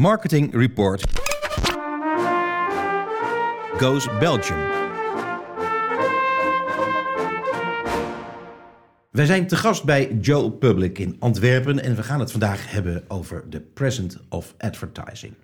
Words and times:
Marketing 0.00 0.54
Report 0.54 1.04
Goes 3.76 4.18
Belgium. 4.18 4.58
Wij 9.10 9.26
zijn 9.26 9.46
te 9.46 9.56
gast 9.56 9.84
bij 9.84 10.18
Joe 10.20 10.50
Public 10.50 10.98
in 10.98 11.16
Antwerpen 11.18 11.82
en 11.82 11.96
we 11.96 12.02
gaan 12.02 12.20
het 12.20 12.30
vandaag 12.30 12.70
hebben 12.70 13.04
over 13.08 13.48
the 13.48 13.60
present 13.60 14.18
of 14.28 14.54
advertising. 14.58 15.34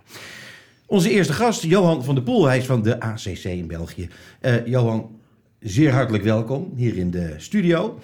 Onze 0.87 1.11
eerste 1.11 1.33
gast, 1.33 1.63
Johan 1.63 2.05
van 2.05 2.15
der 2.15 2.25
Poel, 2.25 2.45
hij 2.45 2.59
is 2.59 2.67
van 2.67 2.83
de 2.83 3.01
ACC 3.01 3.45
in 3.45 3.67
België. 3.67 4.09
Uh, 4.41 4.67
Johan, 4.67 5.21
zeer 5.61 5.93
hartelijk 5.93 6.25
welkom 6.25 6.73
hier 6.77 6.97
in 6.97 7.11
de 7.11 7.35
studio. 7.37 7.99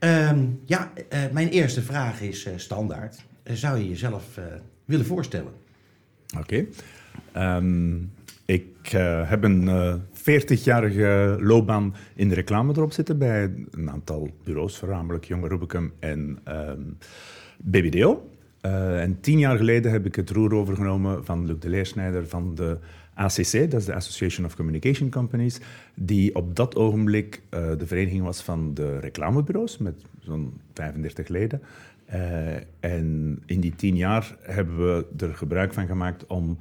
Uh, 0.00 0.30
ja, 0.64 0.92
uh, 0.96 1.18
mijn 1.32 1.48
eerste 1.48 1.82
vraag 1.82 2.20
is 2.20 2.46
uh, 2.46 2.52
standaard. 2.56 3.24
zou 3.44 3.78
je 3.78 3.88
jezelf 3.88 4.24
willen 4.84 5.06
voorstellen? 5.06 5.65
Oké. 6.38 6.66
Um, 7.36 8.12
ik 8.44 8.88
heb 9.26 9.42
een 9.44 9.70
40-jarige 10.12 11.36
loopbaan 11.40 11.94
in 12.14 12.28
de 12.28 12.34
reclame 12.34 12.72
erop 12.76 12.92
zitten 12.92 13.18
bij 13.18 13.52
een 13.70 13.90
aantal 13.90 14.30
bureaus, 14.44 14.78
voornamelijk 14.78 15.24
Jonge 15.24 15.48
Rubicum 15.48 15.92
en 15.98 16.38
um, 16.48 16.98
BBDO. 17.56 18.30
Uh, 18.62 19.02
en 19.02 19.20
tien 19.20 19.38
jaar 19.38 19.56
geleden 19.56 19.92
heb 19.92 20.06
ik 20.06 20.14
het 20.14 20.30
roer 20.30 20.54
overgenomen 20.54 21.24
van 21.24 21.46
Luc 21.46 21.56
de 21.58 21.68
Leersnijder 21.68 22.28
van 22.28 22.54
de 22.54 22.78
ACC, 23.14 23.70
dat 23.70 23.80
is 23.80 23.84
de 23.84 23.94
Association 23.94 24.46
of 24.46 24.56
Communication 24.56 25.10
Companies, 25.10 25.60
die 25.94 26.34
op 26.34 26.56
dat 26.56 26.76
ogenblik 26.76 27.42
de 27.50 27.86
vereniging 27.86 28.22
was 28.22 28.42
van 28.42 28.74
de 28.74 28.98
reclamebureaus 28.98 29.78
met 29.78 29.94
zo'n 30.20 30.60
35 30.74 31.28
leden. 31.28 31.62
Uh, 32.14 32.54
en 32.80 33.38
in 33.46 33.60
die 33.60 33.74
tien 33.74 33.96
jaar 33.96 34.36
hebben 34.42 34.76
we 34.76 35.06
er 35.24 35.34
gebruik 35.34 35.72
van 35.72 35.86
gemaakt 35.86 36.26
om 36.26 36.58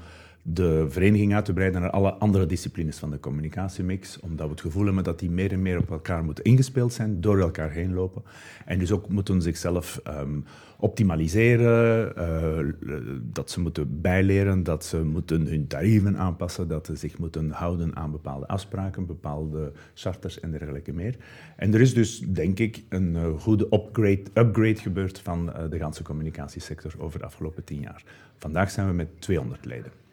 de 0.47 0.85
vereniging 0.89 1.33
uit 1.33 1.45
te 1.45 1.53
breiden 1.53 1.81
naar 1.81 1.89
alle 1.89 2.13
andere 2.13 2.45
disciplines 2.45 2.97
van 2.97 3.11
de 3.11 3.19
communicatiemix, 3.19 4.19
omdat 4.19 4.45
we 4.45 4.51
het 4.51 4.61
gevoel 4.61 4.85
hebben 4.85 5.03
dat 5.03 5.19
die 5.19 5.29
meer 5.29 5.51
en 5.51 5.61
meer 5.61 5.77
op 5.77 5.91
elkaar 5.91 6.23
moeten 6.23 6.43
ingespeeld 6.43 6.93
zijn, 6.93 7.21
door 7.21 7.39
elkaar 7.39 7.71
heen 7.71 7.93
lopen. 7.93 8.23
En 8.65 8.79
dus 8.79 8.91
ook 8.91 9.09
moeten 9.09 9.41
zichzelf 9.41 10.01
um, 10.07 10.45
optimaliseren, 10.77 12.13
uh, 12.17 12.73
dat 13.21 13.51
ze 13.51 13.59
moeten 13.59 14.01
bijleren, 14.01 14.63
dat 14.63 14.85
ze 14.85 15.03
moeten 15.03 15.47
hun 15.47 15.67
tarieven 15.67 16.17
aanpassen, 16.17 16.67
dat 16.67 16.85
ze 16.85 16.95
zich 16.95 17.17
moeten 17.17 17.51
houden 17.51 17.95
aan 17.95 18.11
bepaalde 18.11 18.47
afspraken, 18.47 19.05
bepaalde 19.05 19.71
charters 19.93 20.39
en 20.39 20.51
dergelijke 20.51 20.93
meer. 20.93 21.15
En 21.55 21.73
er 21.73 21.81
is 21.81 21.93
dus, 21.93 22.19
denk 22.19 22.59
ik, 22.59 22.83
een 22.89 23.13
uh, 23.13 23.39
goede 23.39 23.65
upgrade, 23.65 24.23
upgrade 24.33 24.75
gebeurd 24.75 25.19
van 25.19 25.45
de 25.69 25.77
ganse 25.77 26.03
communicatiesector 26.03 26.93
over 26.97 27.19
de 27.19 27.25
afgelopen 27.25 27.63
tien 27.63 27.79
jaar. 27.79 28.03
Vandaag 28.37 28.71
zijn 28.71 28.87
we 28.87 28.93
met 28.93 29.07
200 29.19 29.65
leden. 29.65 30.04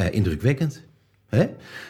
Uh, 0.00 0.12
indrukwekkend. 0.12 0.82
Hè? 1.28 1.46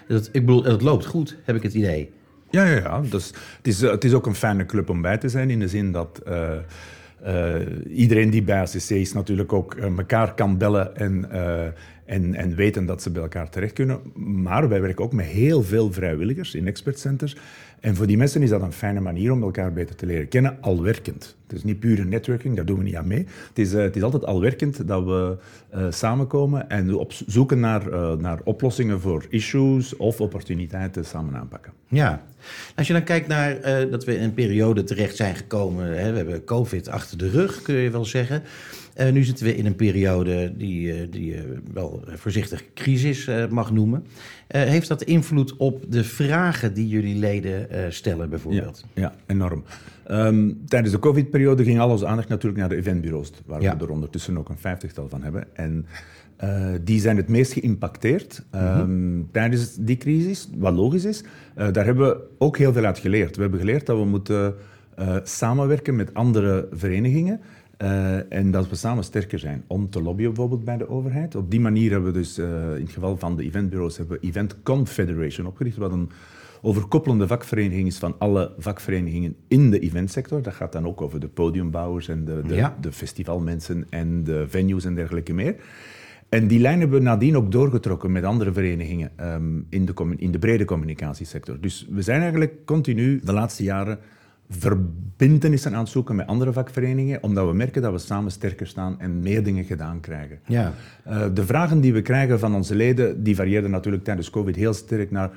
Dat, 0.09 0.29
ik 0.33 0.47
bedoel, 0.47 0.65
het 0.65 0.83
loopt 0.83 1.07
goed, 1.07 1.37
heb 1.45 1.57
ik 1.57 1.63
het 1.63 1.75
idee. 1.75 2.11
Ja, 2.51 2.65
ja, 2.65 2.77
ja. 2.77 3.01
Dus, 3.01 3.27
het, 3.57 3.67
is, 3.67 3.81
het 3.81 4.05
is 4.05 4.13
ook 4.13 4.27
een 4.27 4.35
fijne 4.35 4.67
club 4.67 4.91
om 4.91 5.03
bij 5.03 5.19
te 5.19 5.29
zijn, 5.29 5.51
in 5.51 5.59
de 5.59 5.69
zin 5.69 5.93
dat 5.93 6.23
uh, 6.29 6.51
iedereen 7.97 8.31
die 8.31 8.43
bij 8.43 8.61
ACC 8.61 8.91
is 8.91 9.13
natuurlijk 9.13 9.53
ook 9.53 9.75
elkaar 9.75 10.35
kan 10.35 10.59
bellen 10.59 10.97
en, 10.97 11.31
en, 12.11 12.35
en 12.35 12.55
weten 12.55 12.87
dat 12.87 13.03
ze 13.03 13.11
bij 13.11 13.23
elkaar 13.23 13.51
terecht 13.51 13.73
kunnen. 13.73 14.01
Maar 14.15 14.69
wij 14.69 14.81
werken 14.81 15.05
ook 15.05 15.13
met 15.13 15.27
heel 15.27 15.63
veel 15.63 15.93
vrijwilligers 15.93 16.55
in 16.55 16.67
expertcenters. 16.67 17.37
En 17.81 17.97
voor 17.97 18.07
die 18.07 18.17
mensen 18.17 18.43
is 18.43 18.51
dat 18.51 18.63
een 18.63 18.73
fijne 18.73 19.01
manier 19.01 19.33
om 19.33 19.43
elkaar 19.43 19.73
beter 19.73 19.95
te 19.95 20.07
leren 20.07 20.29
kennen, 20.29 20.57
al 20.61 20.83
werkend. 20.83 21.37
Het 21.47 21.57
is 21.57 21.65
niet 21.65 21.81
pure 21.81 22.05
networking, 22.05 22.57
daar 22.57 22.65
doen 22.65 22.79
we 22.79 22.85
niet 22.85 22.97
aan 22.97 23.07
mee. 23.07 23.27
Het 23.49 23.59
is, 23.59 23.75
uh, 23.75 23.83
het 23.83 23.97
is 23.97 24.03
altijd 24.03 24.25
al 24.25 24.41
werkend 24.41 24.89
dat 24.89 25.05
we 25.05 25.37
uh, 25.75 25.87
samenkomen 25.91 26.69
en 26.69 26.95
op 26.95 27.13
zoeken 27.27 27.61
naar, 27.61 27.89
uh, 27.89 28.13
naar 28.13 28.41
oplossingen 28.45 29.01
voor 29.01 29.27
issues 29.29 29.97
of 29.97 30.21
opportuniteiten 30.21 31.05
samen 31.05 31.37
aanpakken. 31.37 31.73
Ja, 31.89 32.23
als 32.77 32.87
je 32.87 32.93
dan 32.93 33.05
kijkt 33.05 33.29
naar 33.29 33.61
dat 33.91 34.05
we 34.05 34.17
in 34.17 34.23
een 34.23 34.35
periode 34.35 34.85
terecht 34.85 35.17
zijn 35.17 35.35
gekomen, 35.35 35.99
hè, 35.99 36.11
we 36.11 36.17
hebben 36.17 36.45
COVID 36.45 36.89
achter 36.89 37.19
de 37.19 37.29
rug, 37.29 37.63
kun 37.63 37.75
je 37.75 37.91
wel 37.91 38.05
zeggen. 38.05 38.43
Uh, 38.97 39.11
nu 39.11 39.25
zitten 39.25 39.45
we 39.45 39.57
in 39.57 39.67
een 39.67 39.77
periode 39.77 40.53
die, 40.57 40.89
uh, 40.89 41.07
die 41.11 41.27
je 41.27 41.37
uh, 41.37 41.59
wel 41.73 42.05
voorzichtig 42.07 42.65
crisis 42.75 43.29
mag 43.51 43.73
noemen. 43.73 44.05
heeft 44.47 44.89
dat 44.89 45.03
invloed 45.03 45.57
op 45.57 45.85
de 45.89 46.05
vragen 46.05 46.75
die 46.75 46.89
jullie 46.89 47.19
leden 47.19 47.93
stellen, 47.93 48.31
bijvoorbeeld? 48.31 48.85
Ja, 48.95 49.03
ja 49.03 49.15
enorm. 49.27 49.65
Um, 50.11 50.61
tijdens 50.67 50.93
de 50.93 50.99
COVID-periode 50.99 51.65
ging 51.65 51.81
al 51.81 51.91
onze 51.91 52.07
aandacht 52.07 52.29
natuurlijk 52.29 52.61
naar 52.61 52.69
de 52.69 52.77
eventbureaus, 52.77 53.33
waar 53.47 53.63
ja. 53.63 53.77
we 53.77 53.85
er 53.85 53.91
ondertussen 53.91 54.39
ook 54.39 54.49
een 54.49 54.59
vijftigtal 54.59 55.09
van 55.09 55.23
hebben. 55.23 55.47
En 55.53 55.87
die 56.85 57.01
zijn 57.01 57.17
het 57.17 57.29
meest 57.29 57.53
geïmpacteerd 57.53 58.43
um, 58.55 58.61
mm-hmm. 58.61 59.29
tijdens 59.33 59.75
die 59.75 59.97
crisis, 59.97 60.49
wat 60.57 60.75
logisch 60.75 61.05
is. 61.05 61.25
daar 61.55 61.85
hebben 61.85 62.09
we 62.09 62.21
ook 62.39 62.59
heel 62.59 62.73
veel 62.73 62.85
uit 62.85 62.99
geleerd. 62.99 63.37
We 63.37 63.43
hebben 63.43 63.61
geleerd 63.61 63.87
dat 63.87 63.99
we 63.99 64.05
moeten 64.05 64.55
samenwerken 65.23 65.97
met 65.97 66.15
andere 66.15 66.69
verenigingen. 66.73 67.41
Uh, 67.83 68.33
en 68.33 68.51
dat 68.51 68.69
we 68.69 68.77
samen 68.77 69.05
sterker 69.05 69.39
zijn 69.39 69.65
om 69.67 69.91
te 69.91 70.03
lobbyen 70.03 70.29
bijvoorbeeld 70.29 70.65
bij 70.65 70.77
de 70.77 70.89
overheid. 70.89 71.35
Op 71.35 71.51
die 71.51 71.61
manier 71.61 71.91
hebben 71.91 72.13
we 72.13 72.19
dus 72.19 72.39
uh, 72.39 72.47
in 72.77 72.83
het 72.83 72.93
geval 72.93 73.17
van 73.17 73.37
de 73.37 73.43
eventbureaus 73.43 73.97
hebben 73.97 74.19
we 74.21 74.27
Event 74.27 74.63
Confederation 74.63 75.47
opgericht, 75.47 75.77
wat 75.77 75.93
een 75.93 76.11
overkoppelende 76.63 77.27
vakvereniging 77.27 77.87
is 77.87 77.99
van 77.99 78.15
alle 78.19 78.53
vakverenigingen 78.59 79.37
in 79.49 79.71
de 79.71 79.79
eventsector. 79.79 80.43
Dat 80.43 80.55
gaat 80.55 80.73
dan 80.73 80.87
ook 80.87 81.01
over 81.01 81.21
de 81.21 81.29
podiumbouwers 81.29 82.09
en 82.09 82.25
de, 82.25 82.43
de, 82.47 82.55
ja. 82.55 82.77
de 82.81 82.93
festivalmensen 82.93 83.87
en 83.91 84.25
de 84.25 84.45
venues 84.49 84.85
en 84.85 84.95
dergelijke 84.95 85.33
meer. 85.33 85.55
En 86.29 86.47
die 86.47 86.61
lijn 86.61 86.81
hebben 86.81 86.99
we 86.99 87.05
nadien 87.05 87.37
ook 87.37 87.53
doorgetrokken 87.53 88.13
met 88.13 88.25
andere 88.25 88.53
verenigingen 88.53 89.11
um, 89.21 89.67
in, 89.69 89.85
de, 89.85 90.15
in 90.17 90.31
de 90.31 90.39
brede 90.39 90.65
communicatiesector. 90.65 91.61
Dus 91.61 91.87
we 91.91 92.03
zijn 92.03 92.21
eigenlijk 92.21 92.55
continu 92.65 93.21
de 93.25 93.33
laatste 93.33 93.63
jaren 93.63 93.99
verbindenissen 94.51 95.75
aan 95.75 95.81
het 95.81 95.89
zoeken 95.89 96.17
met 96.17 96.27
andere 96.27 96.53
vakverenigingen, 96.53 97.23
omdat 97.23 97.47
we 97.47 97.55
merken 97.55 97.83
dat 97.83 97.93
we 97.93 97.99
samen 97.99 98.33
sterker 98.33 98.67
staan 98.67 99.01
en 99.01 99.21
meer 99.21 99.43
dingen 99.43 99.65
gedaan 99.65 100.01
krijgen. 100.01 100.39
Ja. 100.47 100.73
Uh, 101.09 101.25
de 101.35 101.47
vragen 101.47 101.81
die 101.81 101.93
we 101.93 102.03
krijgen 102.03 102.39
van 102.39 102.55
onze 102.55 102.75
leden, 102.75 103.23
die 103.23 103.37
varieerden 103.37 103.71
natuurlijk 103.71 104.05
tijdens 104.05 104.31
COVID 104.31 104.57
heel 104.57 104.75
sterk 104.75 105.11
naar 105.11 105.31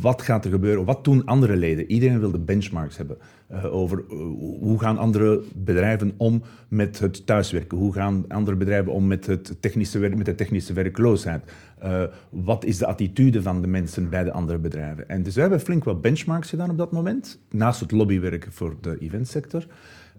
wat 0.00 0.22
gaat 0.22 0.44
er 0.44 0.50
gebeuren? 0.50 0.84
Wat 0.84 1.04
doen 1.04 1.24
andere 1.24 1.56
leden? 1.56 1.90
Iedereen 1.90 2.20
wil 2.20 2.30
de 2.30 2.38
benchmarks 2.38 2.96
hebben 2.96 3.18
uh, 3.52 3.74
over 3.74 3.98
uh, 3.98 4.18
hoe 4.60 4.78
gaan 4.78 4.98
andere 4.98 5.42
bedrijven 5.54 6.12
om 6.16 6.42
met 6.68 6.98
het 6.98 7.26
thuiswerken? 7.26 7.78
Hoe 7.78 7.92
gaan 7.92 8.24
andere 8.28 8.56
bedrijven 8.56 8.92
om 8.92 9.06
met, 9.06 9.26
het 9.26 9.56
technische 9.60 9.98
werk, 9.98 10.16
met 10.16 10.26
de 10.26 10.34
technische 10.34 10.72
werkloosheid? 10.72 11.52
Uh, 11.84 12.02
wat 12.30 12.64
is 12.64 12.78
de 12.78 12.86
attitude 12.86 13.42
van 13.42 13.60
de 13.60 13.66
mensen 13.66 14.08
bij 14.08 14.24
de 14.24 14.32
andere 14.32 14.58
bedrijven? 14.58 15.08
En 15.08 15.22
dus 15.22 15.34
we 15.34 15.40
hebben 15.40 15.60
flink 15.60 15.84
wat 15.84 16.00
benchmarks 16.00 16.48
gedaan 16.48 16.70
op 16.70 16.78
dat 16.78 16.92
moment, 16.92 17.38
naast 17.50 17.80
het 17.80 17.90
lobbywerken 17.90 18.52
voor 18.52 18.76
de 18.80 18.98
eventsector. 18.98 19.66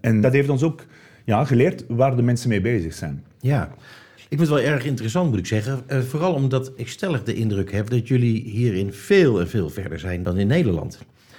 En 0.00 0.20
dat 0.20 0.32
heeft 0.32 0.48
ons 0.48 0.62
ook 0.62 0.84
ja, 1.24 1.44
geleerd 1.44 1.84
waar 1.88 2.16
de 2.16 2.22
mensen 2.22 2.48
mee 2.48 2.60
bezig 2.60 2.94
zijn. 2.94 3.24
Ja. 3.40 3.74
Ik 4.32 4.38
vind 4.38 4.50
het 4.50 4.58
wel 4.58 4.72
erg 4.72 4.84
interessant, 4.84 5.30
moet 5.30 5.38
ik 5.38 5.46
zeggen. 5.46 5.82
Uh, 5.88 6.00
vooral 6.00 6.34
omdat 6.34 6.72
ik 6.76 6.88
stellig 6.88 7.22
de 7.22 7.34
indruk 7.34 7.72
heb 7.72 7.90
dat 7.90 8.08
jullie 8.08 8.42
hierin 8.42 8.92
veel 8.92 9.40
en 9.40 9.48
veel 9.48 9.70
verder 9.70 9.98
zijn 9.98 10.22
dan 10.22 10.38
in 10.38 10.46
Nederland. 10.46 10.98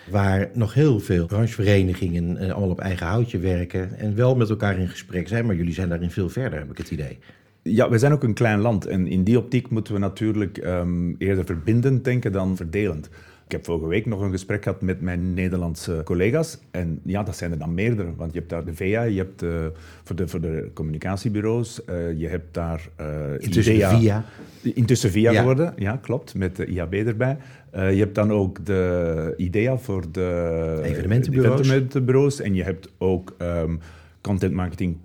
Waar 0.09 0.49
nog 0.53 0.73
heel 0.73 0.99
veel 0.99 1.25
brancheverenigingen 1.25 2.43
uh, 2.43 2.51
allemaal 2.51 2.69
op 2.69 2.79
eigen 2.79 3.07
houtje 3.07 3.39
werken 3.39 3.97
en 3.97 4.15
wel 4.15 4.35
met 4.35 4.49
elkaar 4.49 4.79
in 4.79 4.87
gesprek 4.87 5.27
zijn. 5.27 5.45
Maar 5.45 5.55
jullie 5.55 5.73
zijn 5.73 5.89
daarin 5.89 6.11
veel 6.11 6.29
verder, 6.29 6.59
heb 6.59 6.71
ik 6.71 6.77
het 6.77 6.91
idee. 6.91 7.17
Ja, 7.61 7.89
we 7.89 7.97
zijn 7.97 8.11
ook 8.11 8.23
een 8.23 8.33
klein 8.33 8.59
land 8.59 8.85
en 8.85 9.07
in 9.07 9.23
die 9.23 9.37
optiek 9.37 9.69
moeten 9.69 9.93
we 9.93 9.99
natuurlijk 9.99 10.57
um, 10.57 11.15
eerder 11.17 11.45
verbindend 11.45 12.03
denken 12.03 12.31
dan 12.31 12.55
verdelend. 12.55 13.09
Ik 13.45 13.51
heb 13.51 13.65
vorige 13.65 13.87
week 13.87 14.05
nog 14.05 14.21
een 14.21 14.31
gesprek 14.31 14.63
gehad 14.63 14.81
met 14.81 15.01
mijn 15.01 15.33
Nederlandse 15.33 16.01
collega's. 16.03 16.59
En 16.71 16.99
ja, 17.03 17.23
dat 17.23 17.35
zijn 17.35 17.51
er 17.51 17.57
dan 17.57 17.73
meerdere. 17.73 18.15
Want 18.15 18.33
je 18.33 18.37
hebt 18.37 18.49
daar 18.49 18.65
de 18.65 18.73
VEA, 18.73 19.01
je 19.01 19.17
hebt 19.17 19.43
uh, 19.43 19.65
voor, 20.03 20.15
de, 20.15 20.27
voor 20.27 20.41
de 20.41 20.69
communicatiebureaus, 20.73 21.81
uh, 21.89 22.19
je 22.19 22.27
hebt 22.27 22.53
daar 22.53 22.89
uh, 22.99 23.05
intussen 23.37 23.73
IDEA, 23.75 23.99
VIA. 23.99 24.25
Intussen 24.61 25.11
VIA 25.11 25.31
ja. 25.31 25.39
geworden, 25.39 25.73
ja, 25.77 25.97
klopt, 26.01 26.35
met 26.35 26.55
de 26.55 26.65
IAB 26.65 26.93
erbij. 26.93 27.37
je 27.71 27.79
hebt 27.79 28.15
dan 28.15 28.31
ook 28.31 28.65
de 28.65 29.33
IDEA 29.37 29.77
voor 29.77 30.11
de 30.11 30.79
evenementenbureaus. 30.83 31.59
evenementenbureaus. 31.59 32.41
En 32.41 32.53
je 32.53 32.63
hebt 32.63 32.89
ook 32.97 33.35
um, 33.41 33.79
content 34.21 34.53
marketing 34.53 34.97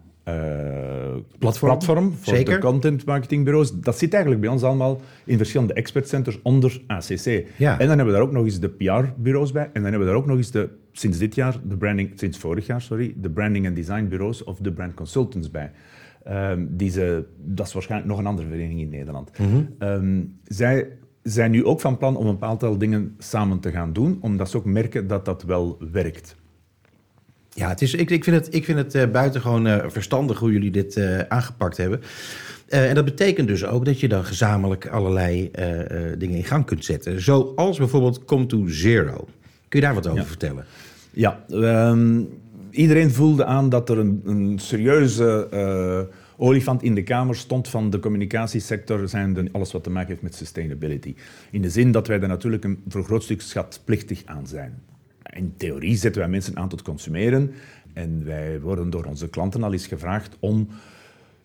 platform, 1.39 1.79
platform 1.79 2.13
voor 2.13 2.35
Zeker. 2.35 2.55
de 2.55 2.61
content 2.61 3.05
marketingbureaus. 3.05 3.73
Dat 3.81 3.99
zit 3.99 4.13
eigenlijk 4.13 4.43
bij 4.43 4.51
ons 4.51 4.63
allemaal 4.63 5.01
in 5.25 5.37
verschillende 5.37 5.73
expertcenters 5.73 6.43
onder 6.43 6.81
ACC. 6.87 7.47
Ja. 7.57 7.79
En 7.79 7.87
dan 7.87 7.97
hebben 7.97 8.07
we 8.07 8.13
daar 8.13 8.23
ook 8.23 8.33
nog 8.33 8.45
eens 8.45 8.61
de 8.61 8.69
PR-bureaus 8.69 9.53
bij. 9.53 9.65
En 9.65 9.71
dan 9.73 9.83
hebben 9.83 10.01
we 10.01 10.07
daar 10.07 10.15
ook 10.15 10.27
nog 10.27 10.37
eens 10.37 10.51
de, 10.51 10.69
sinds 10.93 11.19
dit 11.19 11.35
jaar, 11.35 11.57
de 11.69 11.77
branding, 11.77 12.13
sinds 12.15 12.39
vorig 12.39 12.67
jaar, 12.67 12.83
sorry, 12.83 13.15
de 13.17 13.31
branding 13.31 13.67
en 13.67 13.75
design 13.75 14.09
bureaus 14.09 14.45
of 14.45 14.59
de 14.59 14.73
brand 14.73 14.95
consultants 14.95 15.51
bij. 15.51 15.71
Um, 16.31 16.69
die 16.77 16.91
ze, 16.91 17.25
dat 17.45 17.67
is 17.67 17.73
waarschijnlijk 17.73 18.11
nog 18.11 18.21
een 18.21 18.27
andere 18.27 18.49
vereniging 18.49 18.81
in 18.81 18.89
Nederland. 18.89 19.39
Mhm. 19.39 19.49
Mm 19.49 19.69
-hmm. 19.79 19.89
um, 19.89 20.39
zij 20.45 20.89
zijn 21.23 21.51
nu 21.51 21.65
ook 21.65 21.81
van 21.81 21.99
plan 21.99 22.17
om 22.17 22.27
een 22.27 22.43
aantal 22.43 22.79
dingen 22.79 23.15
samen 23.19 23.61
te 23.61 23.71
gaan 23.71 23.93
doen, 23.93 24.19
omdat 24.21 24.51
ze 24.51 24.57
ook 24.57 24.65
merken 24.65 25.07
dat 25.07 25.25
dat 25.25 25.43
wel 25.43 25.79
werkt. 25.93 26.37
Ja, 27.59 27.69
het 27.69 27.83
is, 27.83 27.95
ik, 27.95 28.11
ik 28.11 28.25
vind 28.25 28.37
het, 28.37 28.55
ik 28.55 28.65
vind 28.65 28.79
het 28.79 28.95
uh, 28.95 29.07
buitengewoon 29.07 29.67
uh, 29.67 29.85
verstandig 29.87 30.39
hoe 30.39 30.53
jullie 30.53 30.71
dit 30.71 30.97
uh, 30.97 31.19
aangepakt 31.19 31.77
hebben. 31.77 32.01
en 32.69 32.95
dat 32.95 33.05
betekent 33.05 33.49
dus 33.49 33.65
ook 33.65 33.85
dat 33.85 34.01
je 34.01 34.09
dan 34.09 34.25
gezamenlijk 34.25 34.87
allerlei 34.87 35.51
dingen 36.19 36.37
in 36.37 36.45
gang 36.45 36.65
kunt 36.65 36.85
zetten. 36.85 37.21
Zoals 37.23 37.79
bijvoorbeeld 37.79 38.25
Come 38.25 38.47
to 38.47 38.65
Zero. 38.67 39.29
Kun 39.69 39.81
je 39.81 39.87
daar 39.87 39.95
wat 39.95 40.07
over 40.07 40.21
ja. 40.21 40.27
vertellen? 40.27 40.65
Ja, 41.11 41.45
um, 41.51 42.29
iedereen 42.71 43.11
voelde 43.11 43.45
aan 43.45 43.69
dat 43.69 43.89
er 43.89 43.99
een, 43.99 44.23
een 44.25 44.59
serieuze 44.59 45.49
olifant 46.37 46.83
in 46.83 46.95
de 46.95 47.03
kamer 47.03 47.37
stond 47.37 47.69
van 47.69 47.91
de 47.91 47.99
communicatiesector, 47.99 49.09
zijn 49.09 49.53
alles 49.53 49.73
wat 49.73 49.83
te 49.83 49.91
maken 49.91 50.09
heeft 50.09 50.23
met 50.23 50.35
sustainability. 50.35 51.15
In 51.51 51.63
de 51.63 51.71
zin 51.71 51.93
dat 51.93 52.07
wij 52.07 52.21
er 52.21 52.29
natuurlijk 52.29 52.65
een, 52.65 52.83
voor 52.89 53.01
een 53.01 53.07
groot 53.07 53.23
stuk 53.23 53.41
schatplichtig 53.41 54.23
aan 54.25 54.47
zijn. 54.47 54.83
In 55.31 55.55
theorie 55.57 55.97
zetten 55.97 56.21
wij 56.21 56.31
mensen 56.31 56.57
aan 56.57 56.69
tot 56.69 56.83
consumeren 56.83 57.51
en 57.93 58.25
wij 58.25 58.61
worden 58.61 58.91
door 58.91 59.05
onze 59.05 59.29
klanten 59.29 59.63
al 59.63 59.73
eens 59.73 59.87
gevraagd 59.87 60.37
om 60.41 60.69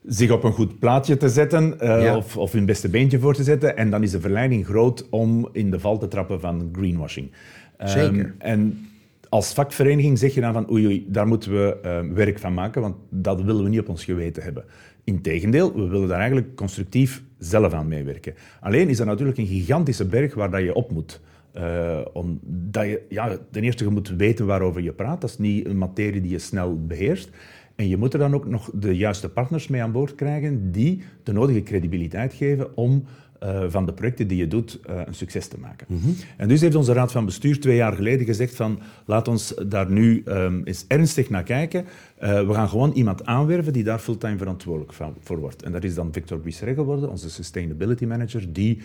zich 0.06 0.32
op 0.32 0.44
een 0.44 0.52
goed 0.52 0.80
plaatje 0.80 1.18
te 1.18 1.30
zetten 1.30 1.74
uh, 1.82 2.04
ja. 2.04 2.18
of, 2.18 2.38
of 2.38 2.52
hun 2.52 2.66
beste 2.66 2.90
beentje 2.90 3.20
voor 3.20 3.34
te 3.34 3.44
zetten. 3.44 3.78
En 3.78 3.90
dan 3.90 4.04
is 4.04 4.12
de 4.12 4.20
verleiding 4.20 4.66
groot 4.66 5.10
om 5.10 5.50
in 5.52 5.72
de 5.72 5.80
val 5.80 5.98
te 5.98 6.08
trappen 6.08 6.40
van 6.40 6.70
greenwashing. 6.72 7.32
Zeker. 7.78 8.26
Um, 8.26 8.36
en 8.38 8.88
als 9.30 9.54
vakvereniging 9.54 10.20
zeg 10.20 10.34
je 10.34 10.42
dan 10.42 10.54
van 10.54 10.72
oei, 10.72 10.86
oei 10.86 11.06
daar 11.08 11.28
moeten 11.28 11.52
we 11.52 11.78
uh, 11.86 12.16
werk 12.16 12.40
van 12.40 12.54
maken, 12.54 12.82
want 12.82 12.96
dat 13.10 13.42
willen 13.42 13.64
we 13.64 13.70
niet 13.70 13.80
op 13.80 13.90
ons 13.90 14.04
geweten 14.04 14.44
hebben. 14.44 14.64
Integendeel, 15.04 15.74
we 15.76 15.88
willen 15.88 16.08
daar 16.08 16.18
eigenlijk 16.18 16.56
constructief 16.56 17.24
zelf 17.38 17.74
aan 17.74 17.88
meewerken. 17.88 18.34
Alleen 18.62 18.90
is 18.90 18.98
dat 18.98 19.08
natuurlijk 19.08 19.38
een 19.38 19.48
gigantische 19.48 20.06
berg 20.06 20.34
waar 20.34 20.52
dat 20.52 20.62
je 20.62 20.74
op 20.74 20.92
moet. 20.92 21.22
Uh, 21.58 22.00
omdat 22.14 22.86
je, 22.86 23.02
ja, 23.10 23.38
ten 23.52 23.64
eerste, 23.64 23.84
je 23.84 23.90
moet 23.90 24.10
weten 24.10 24.46
waarover 24.46 24.82
je 24.82 24.94
praat. 24.94 25.22
Dat 25.22 25.30
is 25.30 25.38
niet 25.38 25.66
een 25.66 25.78
materie 25.78 26.22
die 26.22 26.32
je 26.32 26.40
snel 26.40 26.86
beheerst. 26.86 27.30
En 27.76 27.88
je 27.88 27.98
moet 27.98 28.14
er 28.14 28.20
dan 28.20 28.34
ook 28.34 28.48
nog 28.48 28.70
de 28.74 28.96
juiste 28.96 29.30
partners 29.30 29.68
mee 29.68 29.82
aan 29.82 29.92
boord 29.92 30.16
krijgen 30.16 30.72
die 30.72 31.02
de 31.24 31.32
nodige 31.32 31.64
credibiliteit 31.64 32.34
geven 32.34 32.78
om 32.78 33.04
uh, 33.44 33.64
van 33.68 33.86
de 33.86 33.94
projecten 33.94 34.28
die 34.28 34.38
je 34.38 34.48
doet 34.48 34.80
uh, 34.90 35.02
een 35.06 35.14
succes 35.14 35.48
te 35.48 35.60
maken. 35.60 35.88
Mhm. 35.90 36.10
En 36.38 36.48
dus 36.48 36.62
heeft 36.62 36.76
onze 36.76 36.94
Raad 36.94 37.12
van 37.12 37.26
Bestuur 37.26 37.60
twee 37.60 37.76
jaar 37.76 37.94
geleden 37.94 38.26
gezegd 38.26 38.56
van 38.56 38.80
laat 39.06 39.28
ons 39.28 39.54
daar 39.68 39.92
nu 39.92 40.24
um, 40.26 40.62
eens 40.64 40.86
ernstig 40.88 41.30
naar 41.30 41.44
kijken. 41.44 41.84
Uh, 41.84 42.48
we 42.48 42.54
gaan 42.54 42.70
gewoon 42.70 42.92
iemand 42.92 43.26
aanwerven 43.26 43.74
die 43.74 43.84
daar 43.84 44.00
fulltime 44.00 44.38
verantwoordelijk 44.38 44.94
voor 45.20 45.40
wordt. 45.40 45.64
En 45.64 45.72
dat 45.72 45.84
is 45.84 45.96
dan 45.96 46.14
Victor 46.14 46.40
Buisseret 46.40 46.76
geworden, 46.76 47.10
onze 47.10 47.30
Sustainability 47.30 48.06
Manager, 48.06 48.54
die 48.54 48.82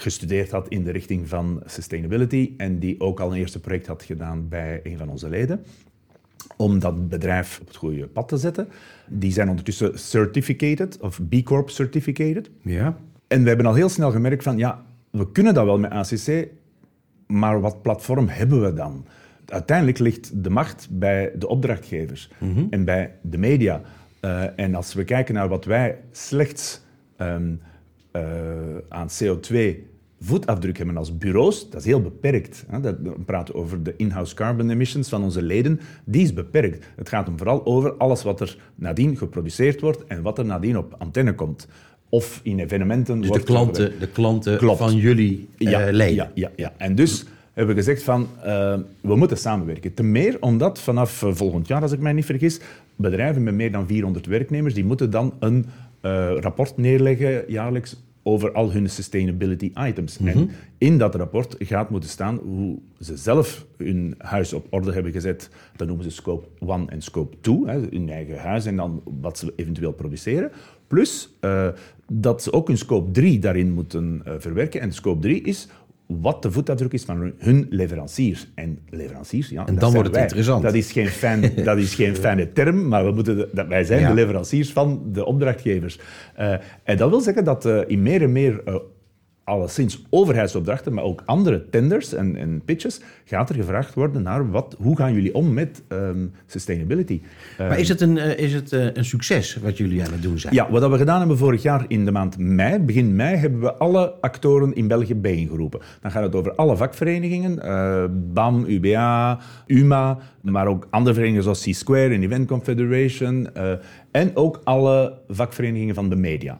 gestudeerd 0.00 0.50
had 0.50 0.68
in 0.68 0.84
de 0.84 0.90
richting 0.90 1.28
van 1.28 1.62
sustainability 1.66 2.52
en 2.56 2.78
die 2.78 3.00
ook 3.00 3.20
al 3.20 3.30
een 3.30 3.38
eerste 3.38 3.60
project 3.60 3.86
had 3.86 4.02
gedaan 4.02 4.48
bij 4.48 4.80
een 4.82 4.98
van 4.98 5.08
onze 5.08 5.28
leden 5.28 5.64
om 6.56 6.78
dat 6.78 7.08
bedrijf 7.08 7.58
op 7.60 7.66
het 7.66 7.76
goede 7.76 8.06
pad 8.06 8.28
te 8.28 8.36
zetten. 8.36 8.68
Die 9.08 9.32
zijn 9.32 9.48
ondertussen 9.48 9.98
certificated, 9.98 10.98
of 11.00 11.20
B 11.28 11.44
Corp 11.44 11.70
certificated. 11.70 12.50
Ja. 12.62 12.96
En 13.26 13.42
we 13.42 13.48
hebben 13.48 13.66
al 13.66 13.74
heel 13.74 13.88
snel 13.88 14.10
gemerkt 14.10 14.42
van, 14.42 14.58
ja, 14.58 14.84
we 15.10 15.32
kunnen 15.32 15.54
dat 15.54 15.64
wel 15.64 15.78
met 15.78 15.90
ACC, 15.90 16.48
maar 17.26 17.60
wat 17.60 17.82
platform 17.82 18.28
hebben 18.28 18.62
we 18.62 18.72
dan? 18.72 19.04
Uiteindelijk 19.46 19.98
ligt 19.98 20.44
de 20.44 20.50
macht 20.50 20.88
bij 20.90 21.32
de 21.38 21.48
opdrachtgevers 21.48 22.30
Mhm. 22.38 22.64
en 22.70 22.84
bij 22.84 23.14
de 23.22 23.38
media. 23.38 23.80
Uh, 24.20 24.58
en 24.58 24.74
als 24.74 24.94
we 24.94 25.04
kijken 25.04 25.34
naar 25.34 25.48
wat 25.48 25.64
wij 25.64 25.98
slechts 26.10 26.80
um, 27.18 27.60
uh, 28.12 28.22
aan 28.88 29.08
CO2 29.08 29.54
voetafdruk 30.20 30.76
hebben 30.76 30.96
als 30.96 31.18
bureaus, 31.18 31.70
dat 31.70 31.80
is 31.80 31.86
heel 31.86 32.02
beperkt. 32.02 32.64
Dat, 32.82 32.96
we 33.02 33.10
praten 33.26 33.54
over 33.54 33.82
de 33.82 33.94
in-house 33.96 34.34
carbon 34.34 34.70
emissions 34.70 35.08
van 35.08 35.22
onze 35.22 35.42
leden, 35.42 35.80
die 36.04 36.22
is 36.22 36.32
beperkt. 36.32 36.86
Het 36.96 37.08
gaat 37.08 37.26
hem 37.26 37.38
vooral 37.38 37.66
over 37.66 37.92
alles 37.92 38.22
wat 38.22 38.40
er 38.40 38.56
nadien 38.74 39.16
geproduceerd 39.16 39.80
wordt 39.80 40.04
en 40.06 40.22
wat 40.22 40.38
er 40.38 40.44
nadien 40.44 40.78
op 40.78 40.94
antenne 40.98 41.34
komt. 41.34 41.68
Of 42.08 42.40
in 42.42 42.58
evenementen. 42.58 43.20
Dus 43.20 43.30
de 43.30 43.42
klanten, 43.42 43.92
de 44.00 44.08
klanten 44.08 44.76
van 44.76 44.96
jullie 44.96 45.48
uh, 45.58 45.70
ja, 45.70 45.92
leden. 45.92 46.14
Ja, 46.14 46.30
ja, 46.34 46.50
ja. 46.56 46.72
En 46.76 46.94
dus 46.94 47.24
hebben 47.52 47.74
we 47.74 47.80
gezegd 47.82 48.02
van, 48.02 48.28
uh, 48.38 48.44
we 49.00 49.16
moeten 49.16 49.36
samenwerken. 49.36 49.94
Ten 49.94 50.12
meer 50.12 50.36
omdat 50.40 50.80
vanaf 50.80 51.22
uh, 51.22 51.34
volgend 51.34 51.68
jaar, 51.68 51.82
als 51.82 51.92
ik 51.92 52.00
mij 52.00 52.12
niet 52.12 52.24
vergis, 52.24 52.60
bedrijven 52.96 53.42
met 53.42 53.54
meer 53.54 53.72
dan 53.72 53.86
400 53.86 54.26
werknemers, 54.26 54.74
die 54.74 54.84
moeten 54.84 55.10
dan 55.10 55.34
een 55.38 55.66
rapport 56.40 56.76
neerleggen 56.76 57.44
jaarlijks 57.48 57.96
over 58.28 58.52
al 58.52 58.72
hun 58.72 58.90
sustainability 58.90 59.72
items. 59.74 60.18
Mhm. 60.18 60.28
En 60.28 60.50
in 60.78 60.98
dat 60.98 61.14
rapport 61.14 61.56
gaat 61.58 61.90
moeten 61.90 62.10
staan 62.10 62.36
hoe 62.36 62.78
ze 63.00 63.16
zelf 63.16 63.66
hun 63.76 64.14
huis 64.18 64.52
op 64.52 64.66
orde 64.70 64.92
hebben 64.92 65.12
gezet. 65.12 65.50
Dat 65.76 65.86
noemen 65.86 66.04
ze 66.04 66.10
scope 66.10 66.48
1 66.66 66.88
en 66.88 67.02
scope 67.02 67.36
2, 67.40 67.64
hè, 67.66 67.78
hun 67.90 68.08
eigen 68.10 68.38
huis 68.38 68.66
en 68.66 68.76
dan 68.76 69.02
wat 69.20 69.38
ze 69.38 69.52
eventueel 69.56 69.92
produceren. 69.92 70.50
Plus 70.86 71.36
uh, 71.40 71.68
dat 72.12 72.42
ze 72.42 72.52
ook 72.52 72.68
hun 72.68 72.78
scope 72.78 73.10
3 73.10 73.38
daarin 73.38 73.72
moeten 73.72 74.22
uh, 74.26 74.34
verwerken. 74.38 74.80
En 74.80 74.92
scope 74.92 75.20
3 75.20 75.42
is 75.42 75.68
wat 76.08 76.42
de 76.42 76.50
voetafdruk 76.50 76.92
is 76.92 77.04
van 77.04 77.32
hun 77.38 77.66
leveranciers. 77.70 78.48
En 78.54 78.78
leveranciers, 78.90 79.48
ja, 79.48 79.66
En 79.66 79.74
dan 79.74 79.90
wordt 79.92 80.06
het 80.06 80.14
wij. 80.14 80.22
interessant. 80.24 80.62
Dat 80.62 80.74
is 80.74 80.92
geen, 80.92 81.06
fijn, 81.08 81.52
dat 81.64 81.78
is 81.78 81.94
geen 81.94 82.16
fijne 82.16 82.52
term, 82.52 82.88
maar 82.88 83.04
we 83.04 83.10
moeten 83.12 83.48
dat, 83.52 83.66
wij 83.66 83.84
zijn 83.84 84.00
Ja. 84.00 84.08
de 84.08 84.14
leveranciers 84.14 84.72
van 84.72 85.02
de 85.12 85.24
opdrachtgevers. 85.24 85.98
Eh, 86.34 86.52
en 86.82 86.96
dat 86.96 87.10
wil 87.10 87.20
zeggen 87.20 87.44
dat 87.44 87.64
eh, 87.66 87.80
in 87.86 88.02
meer 88.02 88.22
en 88.22 88.32
meer, 88.32 88.62
eh, 88.64 88.74
alleszins 89.48 90.02
overheidsopdrachten, 90.10 90.94
maar 90.94 91.04
ook 91.04 91.22
andere 91.26 91.68
tenders 91.70 92.14
en, 92.14 92.36
en 92.36 92.62
pitches, 92.64 93.00
gaat 93.24 93.48
er 93.48 93.54
gevraagd 93.54 93.94
worden 93.94 94.22
naar 94.22 94.50
wat, 94.50 94.76
hoe 94.78 94.96
gaan 94.96 95.12
jullie 95.12 95.34
om 95.34 95.52
met 95.52 95.82
ehm, 95.88 96.26
sustainability. 96.46 97.20
Maar 97.58 97.78
is 97.78 97.88
het, 97.88 98.00
een, 98.00 98.18
eh, 98.18 98.38
is 98.38 98.54
het 98.54 98.72
eh, 98.72 98.86
een 98.92 99.04
succes 99.04 99.56
wat 99.56 99.76
jullie 99.76 100.04
aan 100.04 100.12
het 100.12 100.22
doen 100.22 100.38
zijn? 100.38 100.54
ja, 100.54 100.70
wat 100.70 100.90
we 100.90 100.96
gedaan 100.96 101.18
hebben 101.18 101.38
vorig 101.38 101.62
jaar 101.62 101.84
in 101.88 102.04
de 102.04 102.10
maand 102.10 102.38
mei, 102.38 102.78
begin 102.78 103.16
mei, 103.16 103.36
hebben 103.36 103.60
we 103.60 103.74
alle 103.74 104.14
actoren 104.20 104.74
in 104.74 104.88
België 104.88 105.14
bijeengeroepen. 105.14 105.80
Dan 106.00 106.10
gaat 106.10 106.22
het 106.22 106.34
over 106.34 106.54
alle 106.54 106.76
vakverenigingen, 106.76 107.62
eh, 107.62 108.04
BAM, 108.10 108.64
UBA, 108.68 109.38
UMA, 109.66 110.18
maar 110.40 110.66
ook 110.66 110.86
andere 110.90 111.14
verenigingen 111.14 111.42
zoals 111.42 111.62
C-Square 111.62 112.14
en 112.14 112.22
Event 112.22 112.48
Confederation 112.48 113.48
en 114.10 114.36
ook 114.36 114.60
alle 114.64 115.18
vakverenigingen 115.28 115.94
van 115.94 116.08
de 116.08 116.16
media. 116.16 116.58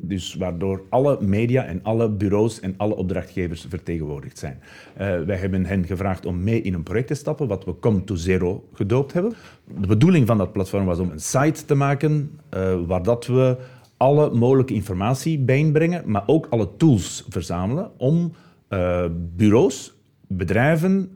Dus 0.00 0.34
waardoor 0.34 0.82
alle 0.88 1.18
media 1.20 1.64
en 1.64 1.80
alle 1.82 2.10
bureaus 2.10 2.60
en 2.60 2.74
alle 2.76 2.96
opdrachtgevers 2.96 3.66
vertegenwoordigd 3.68 4.38
zijn. 4.38 4.60
Eh, 4.94 5.20
wij 5.20 5.36
hebben 5.36 5.66
hen 5.66 5.86
gevraagd 5.86 6.26
om 6.26 6.42
mee 6.42 6.62
in 6.62 6.74
een 6.74 6.82
project 6.82 7.06
te 7.06 7.14
stappen, 7.14 7.48
wat 7.48 7.64
we 7.64 7.78
Come 7.80 8.04
to 8.04 8.14
Zero 8.14 8.68
gedoopt 8.72 9.12
hebben. 9.12 9.32
De 9.80 9.86
bedoeling 9.86 10.26
van 10.26 10.38
dat 10.38 10.52
platform 10.52 10.84
was 10.84 10.98
om 10.98 11.10
een 11.10 11.20
site 11.20 11.64
te 11.64 11.74
maken 11.74 12.38
eh, 12.48 12.74
waar 12.86 13.02
dat 13.02 13.26
we 13.26 13.56
alle 13.96 14.30
mogelijke 14.30 14.74
informatie 14.74 15.38
bijeenbrengen, 15.38 16.02
maar 16.06 16.22
ook 16.26 16.46
alle 16.50 16.68
tools 16.76 17.26
verzamelen 17.28 17.90
om 17.96 18.32
eh, 18.68 19.04
bureaus, 19.36 19.94
bedrijven 20.26 21.10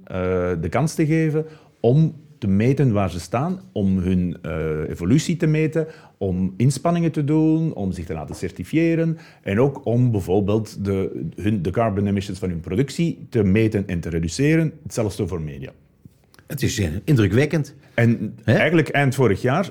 de 0.60 0.66
kans 0.70 0.94
te 0.94 1.06
geven 1.06 1.46
om 1.80 2.14
te 2.46 2.52
meten 2.52 2.92
waar 2.92 3.10
ze 3.10 3.20
staan, 3.20 3.60
om 3.72 3.98
hun 3.98 4.36
eh, 4.42 4.88
evolutie 4.88 5.36
te 5.36 5.46
meten, 5.46 5.86
om 6.18 6.54
inspanningen 6.56 7.12
te 7.12 7.24
doen, 7.24 7.74
om 7.74 7.92
zich 7.92 8.04
te 8.04 8.12
laten 8.12 8.34
certifiëren 8.34 9.18
en 9.42 9.60
ook 9.60 9.84
om 9.84 10.10
bijvoorbeeld 10.10 10.84
de, 10.84 11.26
hun, 11.36 11.62
de 11.62 11.70
carbon 11.70 12.06
emissions 12.06 12.38
van 12.38 12.48
hun 12.48 12.60
productie 12.60 13.26
te 13.30 13.42
meten 13.42 13.86
en 13.86 14.00
te 14.00 14.08
reduceren. 14.08 14.72
Hetzelfde 14.82 15.26
voor 15.26 15.40
media. 15.40 15.70
Het 16.46 16.62
is 16.62 16.78
eh, 16.78 16.88
indrukwekkend. 17.04 17.74
En 17.94 18.38
eigenlijk 18.44 18.88
eind 18.88 19.14
vorig 19.14 19.42
jaar 19.42 19.70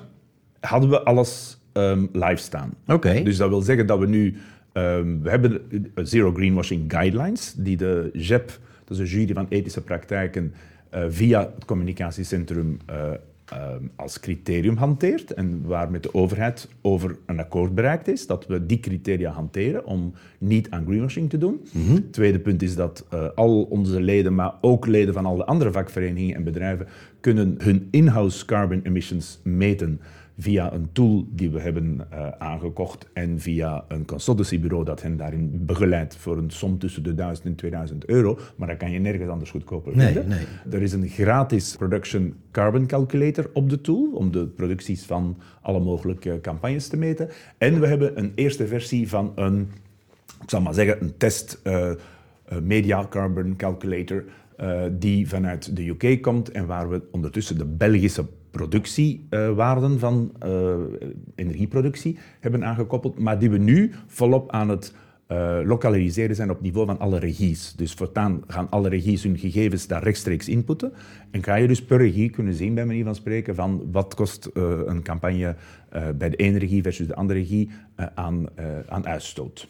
hadden 0.59 0.89
we 0.89 1.03
alles 1.03 1.57
ehm, 1.73 2.05
live 2.11 2.41
staan. 2.41 2.73
Oké. 2.87 3.23
Dus 3.23 3.37
dat 3.37 3.49
wil 3.49 3.61
zeggen 3.61 3.87
dat 3.87 3.99
we 3.99 4.07
nu... 4.07 4.35
ehm, 4.73 5.21
we 5.21 5.29
hebben 5.29 5.61
de 5.69 6.05
Zero 6.05 6.33
Greenwashing 6.33 6.91
Guidelines, 6.91 7.53
die 7.57 7.77
de 7.77 8.09
JEP, 8.13 8.59
dat 8.85 8.97
is 8.97 9.11
de 9.11 9.17
jury 9.17 9.33
van 9.33 9.45
ethische 9.49 9.81
praktijken, 9.81 10.53
eh, 10.53 10.59
via 10.91 11.39
het 11.39 11.65
communicatiecentrum 11.65 12.77
eh, 12.85 13.11
ehm, 13.45 13.83
als 13.95 14.19
criterium 14.19 14.75
hanteert 14.75 15.33
en 15.33 15.61
waar 15.65 15.91
met 15.91 16.03
de 16.03 16.13
overheid 16.13 16.69
over 16.81 17.17
een 17.25 17.39
akkoord 17.39 17.75
bereikt 17.75 18.07
is, 18.07 18.27
dat 18.27 18.47
we 18.47 18.65
die 18.65 18.79
criteria 18.79 19.31
hanteren 19.31 19.85
om 19.85 20.13
niet 20.37 20.69
aan 20.69 20.85
greenwashing 20.85 21.29
te 21.29 21.37
doen. 21.37 21.61
Het 21.93 22.13
tweede 22.13 22.39
punt 22.39 22.61
is 22.61 22.75
dat 22.75 23.05
eh, 23.09 23.27
al 23.35 23.63
onze 23.63 24.01
leden, 24.01 24.35
maar 24.35 24.53
ook 24.61 24.87
leden 24.87 25.13
van 25.13 25.25
alle 25.25 25.45
andere 25.45 25.71
vakverenigingen 25.71 26.35
en 26.35 26.43
bedrijven, 26.43 26.87
kunnen 27.19 27.55
hun 27.57 27.87
in-house 27.91 28.45
carbon 28.45 28.81
emissions 28.83 29.39
meten 29.43 29.99
via 30.37 30.73
een 30.73 30.89
tool 30.91 31.25
die 31.29 31.49
we 31.49 31.59
hebben 31.59 32.07
eh, 32.09 32.27
aangekocht 32.37 33.09
en 33.13 33.39
via 33.39 33.85
een 33.87 34.05
consultancybureau 34.05 34.85
dat 34.85 35.01
hen 35.01 35.17
daarin 35.17 35.65
begeleidt 35.65 36.15
voor 36.15 36.37
een 36.37 36.49
som 36.51 36.77
tussen 36.79 37.03
de 37.03 37.13
1000 37.15 37.47
en 37.47 37.55
2000 37.55 38.05
euro. 38.05 38.39
Maar 38.55 38.67
dat 38.67 38.77
kan 38.77 38.91
je 38.91 38.99
nergens 38.99 39.29
anders 39.29 39.51
goedkoper 39.51 39.95
Nee, 39.97 40.05
vinden. 40.13 40.27
nee. 40.27 40.45
Er 40.71 40.81
is 40.81 40.93
een 40.93 41.07
gratis 41.07 41.75
production 41.75 42.35
carbon 42.51 42.85
calculator 42.87 43.49
op 43.53 43.69
de 43.69 43.81
tool 43.81 44.11
om 44.13 44.31
de 44.31 44.45
producties 44.47 45.05
van 45.05 45.37
alle 45.61 45.79
mogelijke 45.79 46.39
campagnes 46.41 46.87
te 46.87 46.97
meten. 46.97 47.29
En 47.57 47.79
we 47.79 47.87
hebben 47.87 48.19
een 48.19 48.31
eerste 48.35 48.67
versie 48.67 49.09
van 49.09 49.31
een, 49.35 49.69
ik 50.41 50.49
zal 50.49 50.61
maar 50.61 50.73
zeggen, 50.73 51.01
een 51.01 51.17
test 51.17 51.59
eh, 51.63 51.89
eh, 51.91 51.97
media 52.63 53.05
carbon 53.09 53.55
calculator 53.55 54.23
die 54.91 55.29
vanuit 55.29 55.75
de 55.75 55.87
UK 55.87 56.21
komt 56.21 56.51
en 56.51 56.65
waar 56.65 56.89
we 56.89 57.01
ondertussen 57.11 57.57
de 57.57 57.65
Belgische 57.65 58.25
productiewaarden 58.55 59.99
van 59.99 60.31
energieproductie 61.35 62.17
hebben 62.39 62.65
aangekoppeld, 62.65 63.19
maar 63.19 63.39
die 63.39 63.49
we 63.49 63.57
nu 63.57 63.91
volop 64.07 64.51
aan 64.51 64.69
het 64.69 64.93
uh, 65.27 65.59
lokaliseren 65.63 66.35
zijn 66.35 66.49
op 66.49 66.61
niveau 66.61 66.87
van 66.87 66.99
alle 66.99 67.19
regies. 67.19 67.73
Dus 67.75 67.93
voortaan 67.93 68.43
gaan 68.47 68.69
alle 68.69 68.89
regies 68.89 69.23
hun 69.23 69.37
gegevens 69.37 69.87
daar 69.87 70.03
rechtstreeks 70.03 70.49
inputten. 70.49 70.93
En 71.31 71.43
ga 71.43 71.55
je 71.55 71.67
dus 71.67 71.83
per 71.83 71.97
regie 71.97 72.29
kunnen 72.29 72.53
zien, 72.53 72.73
bij 72.73 72.85
manier 72.85 73.03
van 73.03 73.15
spreken, 73.15 73.55
van 73.55 73.91
wat 73.91 74.13
kost 74.13 74.49
uh, 74.53 74.63
een 74.85 75.03
campagne 75.03 75.55
bij 76.15 76.29
de 76.29 76.35
ene 76.35 76.57
regie 76.57 76.81
versus 76.81 77.07
de 77.07 77.15
andere 77.15 77.39
regie 77.39 77.69
aan, 78.15 78.45
aan 78.87 79.07
uitstoot. 79.07 79.67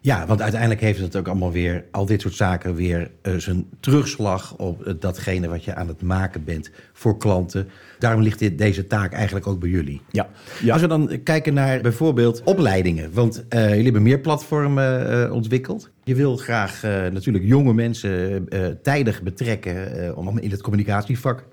Ja, 0.00 0.26
want 0.26 0.42
uiteindelijk 0.42 0.80
heeft 0.80 1.00
het 1.00 1.16
ook 1.16 1.28
allemaal 1.28 1.52
weer, 1.52 1.84
al 1.90 2.06
dit 2.06 2.20
soort 2.20 2.34
zaken, 2.34 2.74
weer 2.74 3.10
uh, 3.22 3.34
zijn 3.36 3.66
terugslag 3.80 4.56
op 4.56 4.86
uh, 4.86 4.94
datgene 4.98 5.48
wat 5.48 5.64
je 5.64 5.74
aan 5.74 5.88
het 5.88 6.02
maken 6.02 6.44
bent 6.44 6.70
voor 6.92 7.18
klanten. 7.18 7.68
Daarom 7.98 8.22
ligt 8.22 8.38
dit, 8.38 8.58
deze 8.58 8.86
taak 8.86 9.12
eigenlijk 9.12 9.46
ook 9.46 9.60
bij 9.60 9.68
jullie. 9.68 10.00
Ja. 10.10 10.28
ja. 10.62 10.72
Als 10.72 10.82
we 10.82 10.88
dan 10.88 11.22
kijken 11.22 11.54
naar 11.54 11.80
bijvoorbeeld 11.80 12.42
opleidingen, 12.42 13.12
want 13.12 13.44
uh, 13.48 13.68
jullie 13.68 13.84
hebben 13.84 14.02
meer 14.02 14.20
platformen 14.20 15.32
ontwikkeld. 15.32 15.90
Je 16.04 16.14
wil 16.14 16.36
graag 16.36 16.82
natuurlijk 16.82 17.44
jonge 17.44 17.74
mensen 17.74 18.48
tijdig 18.82 19.22
betrekken 19.22 20.16
om 20.16 20.38
in 20.38 20.50
het 20.50 20.62
communicatievak 20.62 21.44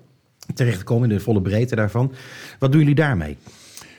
terecht 0.54 0.78
te 0.78 0.84
komen, 0.84 1.10
in 1.10 1.16
de 1.16 1.22
volle 1.22 1.42
breedte 1.42 1.74
daarvan. 1.74 2.12
Wat 2.58 2.72
doen 2.72 2.80
jullie 2.80 2.94
daarmee? 2.94 3.36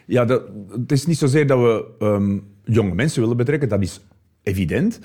Ja, 0.06 0.25
dat, 0.25 0.44
het 0.72 0.92
is 0.92 1.06
niet 1.06 1.18
zozeer 1.18 1.48
dat 1.48 1.60
we 1.60 2.06
um, 2.06 2.44
jonge 2.63 2.96
mensen 2.96 3.22
willen 3.22 3.38
betrekken, 3.38 3.70
dat 3.70 3.82
is 3.82 4.00
evident. 4.44 5.00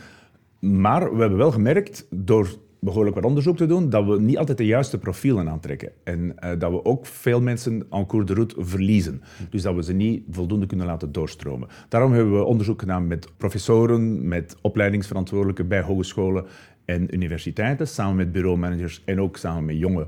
Maar 0.59 1.15
we 1.15 1.21
hebben 1.21 1.39
wel 1.39 1.53
gemerkt, 1.53 2.07
door 2.11 2.49
behoorlijk 2.81 3.15
wat 3.15 3.25
onderzoek 3.25 3.57
te 3.57 3.67
doen, 3.67 3.91
dat 3.91 4.07
we 4.07 4.21
niet 4.21 4.39
altijd 4.39 4.59
de 4.59 4.67
juiste 4.67 4.99
profielen 4.99 5.49
aantrekken. 5.49 5.93
En 6.05 6.35
uh, 6.45 6.51
dat 6.59 6.71
we 6.71 6.85
ook 6.85 7.07
veel 7.07 7.41
mensen 7.41 7.87
en 7.91 8.07
cours 8.07 8.27
de 8.27 8.35
route 8.35 8.55
verliezen. 8.59 9.23
Dus 9.51 9.63
dat 9.63 9.75
we 9.75 9.83
ze 9.83 9.93
niet 9.93 10.23
voldoende 10.31 10.67
kunnen 10.67 10.87
laten 10.87 11.13
doorstromen. 11.13 11.69
Daarom 11.89 12.13
hebben 12.13 12.35
we 12.35 12.45
onderzoek 12.45 12.81
gedaan 12.81 13.07
met 13.07 13.29
professoren, 13.37 14.29
met 14.29 14.57
opleidingsverantwoordelijken 14.61 15.69
bij 15.69 15.81
hogescholen 15.81 16.45
en 16.85 17.15
universiteiten, 17.15 17.89
samen 17.89 18.17
met 18.17 18.33
bureaumanagers 18.33 19.03
en 19.05 19.21
ook 19.21 19.37
samen 19.37 19.65
met 19.65 19.79
jonge 19.79 20.07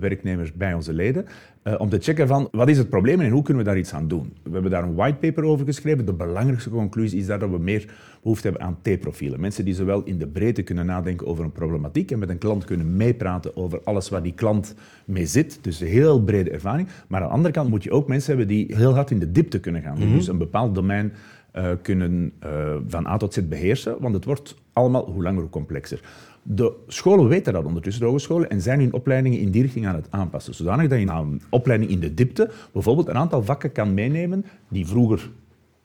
werknemers 0.00 0.52
bij 0.52 0.74
onze 0.74 0.92
leden. 0.92 1.26
Uh, 1.64 1.74
om 1.78 1.88
te 1.88 1.98
checken 1.98 2.28
van 2.28 2.48
wat 2.52 2.68
is 2.68 2.78
het 2.78 2.88
probleem 2.88 3.20
en 3.20 3.30
hoe 3.30 3.42
kunnen 3.42 3.62
we 3.62 3.68
daar 3.68 3.78
iets 3.78 3.94
aan 3.94 4.08
doen. 4.08 4.32
We 4.42 4.52
hebben 4.52 4.70
daar 4.70 4.82
een 4.82 4.94
whitepaper 4.94 5.44
over 5.44 5.66
geschreven. 5.66 6.06
De 6.06 6.12
belangrijkste 6.12 6.70
conclusie 6.70 7.18
is 7.18 7.26
dat 7.26 7.40
we 7.40 7.58
meer 7.58 7.86
behoefte 8.22 8.48
hebben 8.48 8.66
aan 8.66 8.78
T-profielen. 8.82 9.40
Mensen 9.40 9.64
die 9.64 9.74
zowel 9.74 10.02
in 10.04 10.18
de 10.18 10.26
breedte 10.26 10.62
kunnen 10.62 10.86
nadenken 10.86 11.26
over 11.26 11.44
een 11.44 11.52
problematiek 11.52 12.10
en 12.10 12.18
met 12.18 12.28
een 12.28 12.38
klant 12.38 12.64
kunnen 12.64 12.96
meepraten 12.96 13.56
over 13.56 13.80
alles 13.84 14.08
waar 14.08 14.22
die 14.22 14.34
klant 14.34 14.74
mee 15.04 15.26
zit. 15.26 15.58
Dus 15.60 15.80
een 15.80 15.86
heel 15.86 16.22
brede 16.22 16.50
ervaring. 16.50 16.88
Maar 17.08 17.20
aan 17.20 17.28
de 17.28 17.34
andere 17.34 17.54
kant 17.54 17.68
moet 17.68 17.82
je 17.82 17.90
ook 17.90 18.08
mensen 18.08 18.28
hebben 18.28 18.48
die 18.48 18.76
heel 18.76 18.94
hard 18.94 19.10
in 19.10 19.18
de 19.18 19.32
diepte 19.32 19.60
kunnen 19.60 19.82
gaan. 19.82 19.96
-hmm. 19.96 20.14
Dus 20.14 20.28
een 20.28 20.38
bepaald 20.38 20.74
domein 20.74 21.12
uh, 21.56 21.70
kunnen 21.82 22.32
uh, 22.44 22.74
van 22.86 23.06
A 23.06 23.16
tot 23.16 23.34
Z 23.34 23.40
beheersen, 23.48 23.96
want 24.00 24.14
het 24.14 24.24
wordt 24.24 24.56
allemaal 24.72 25.10
hoe 25.10 25.22
langer 25.22 25.40
hoe 25.40 25.50
complexer. 25.50 26.00
De 26.48 26.72
scholen 26.86 27.28
weten 27.28 27.52
dat 27.52 27.64
ondertussen, 27.64 28.02
de 28.02 28.08
hogescholen, 28.08 28.50
en 28.50 28.60
zijn 28.60 28.80
hun 28.80 28.92
opleidingen 28.92 29.38
in 29.38 29.50
die 29.50 29.62
richting 29.62 29.86
aan 29.86 29.94
het 29.94 30.06
aanpassen. 30.10 30.54
Zodanig 30.54 30.88
dat 30.88 31.00
je 31.00 31.06
een 31.06 31.42
opleiding 31.50 31.90
in 31.90 32.00
de 32.00 32.14
diepte 32.14 32.50
bijvoorbeeld 32.72 33.08
een 33.08 33.16
aantal 33.16 33.42
vakken 33.42 33.72
kan 33.72 33.94
meenemen 33.94 34.44
die 34.68 34.86
vroeger 34.86 35.30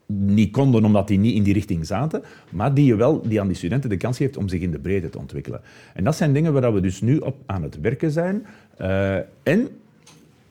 niet 0.06 0.52
konden 0.52 0.84
omdat 0.84 1.08
die 1.08 1.18
niet 1.18 1.34
in 1.34 1.42
die 1.42 1.52
richting 1.52 1.86
zaten, 1.86 2.22
maar 2.50 2.74
die 2.74 2.84
je 2.84 2.94
wel 2.96 3.22
die 3.22 3.40
aan 3.40 3.46
die 3.46 3.56
studenten 3.56 3.90
de 3.90 3.96
kans 3.96 4.16
geeft 4.16 4.36
om 4.36 4.48
zich 4.48 4.60
in 4.60 4.70
de 4.70 4.78
breedte 4.78 5.08
te 5.08 5.18
ontwikkelen. 5.18 5.60
En 5.94 6.04
dat 6.04 6.16
zijn 6.16 6.32
dingen 6.32 6.52
waar 6.52 6.74
we 6.74 6.80
dus 6.80 7.00
nu 7.00 7.18
op 7.18 7.36
aan 7.46 7.62
het 7.62 7.80
werken 7.80 8.10
zijn. 8.10 8.46
Uh, 8.80 9.16
en 9.42 9.68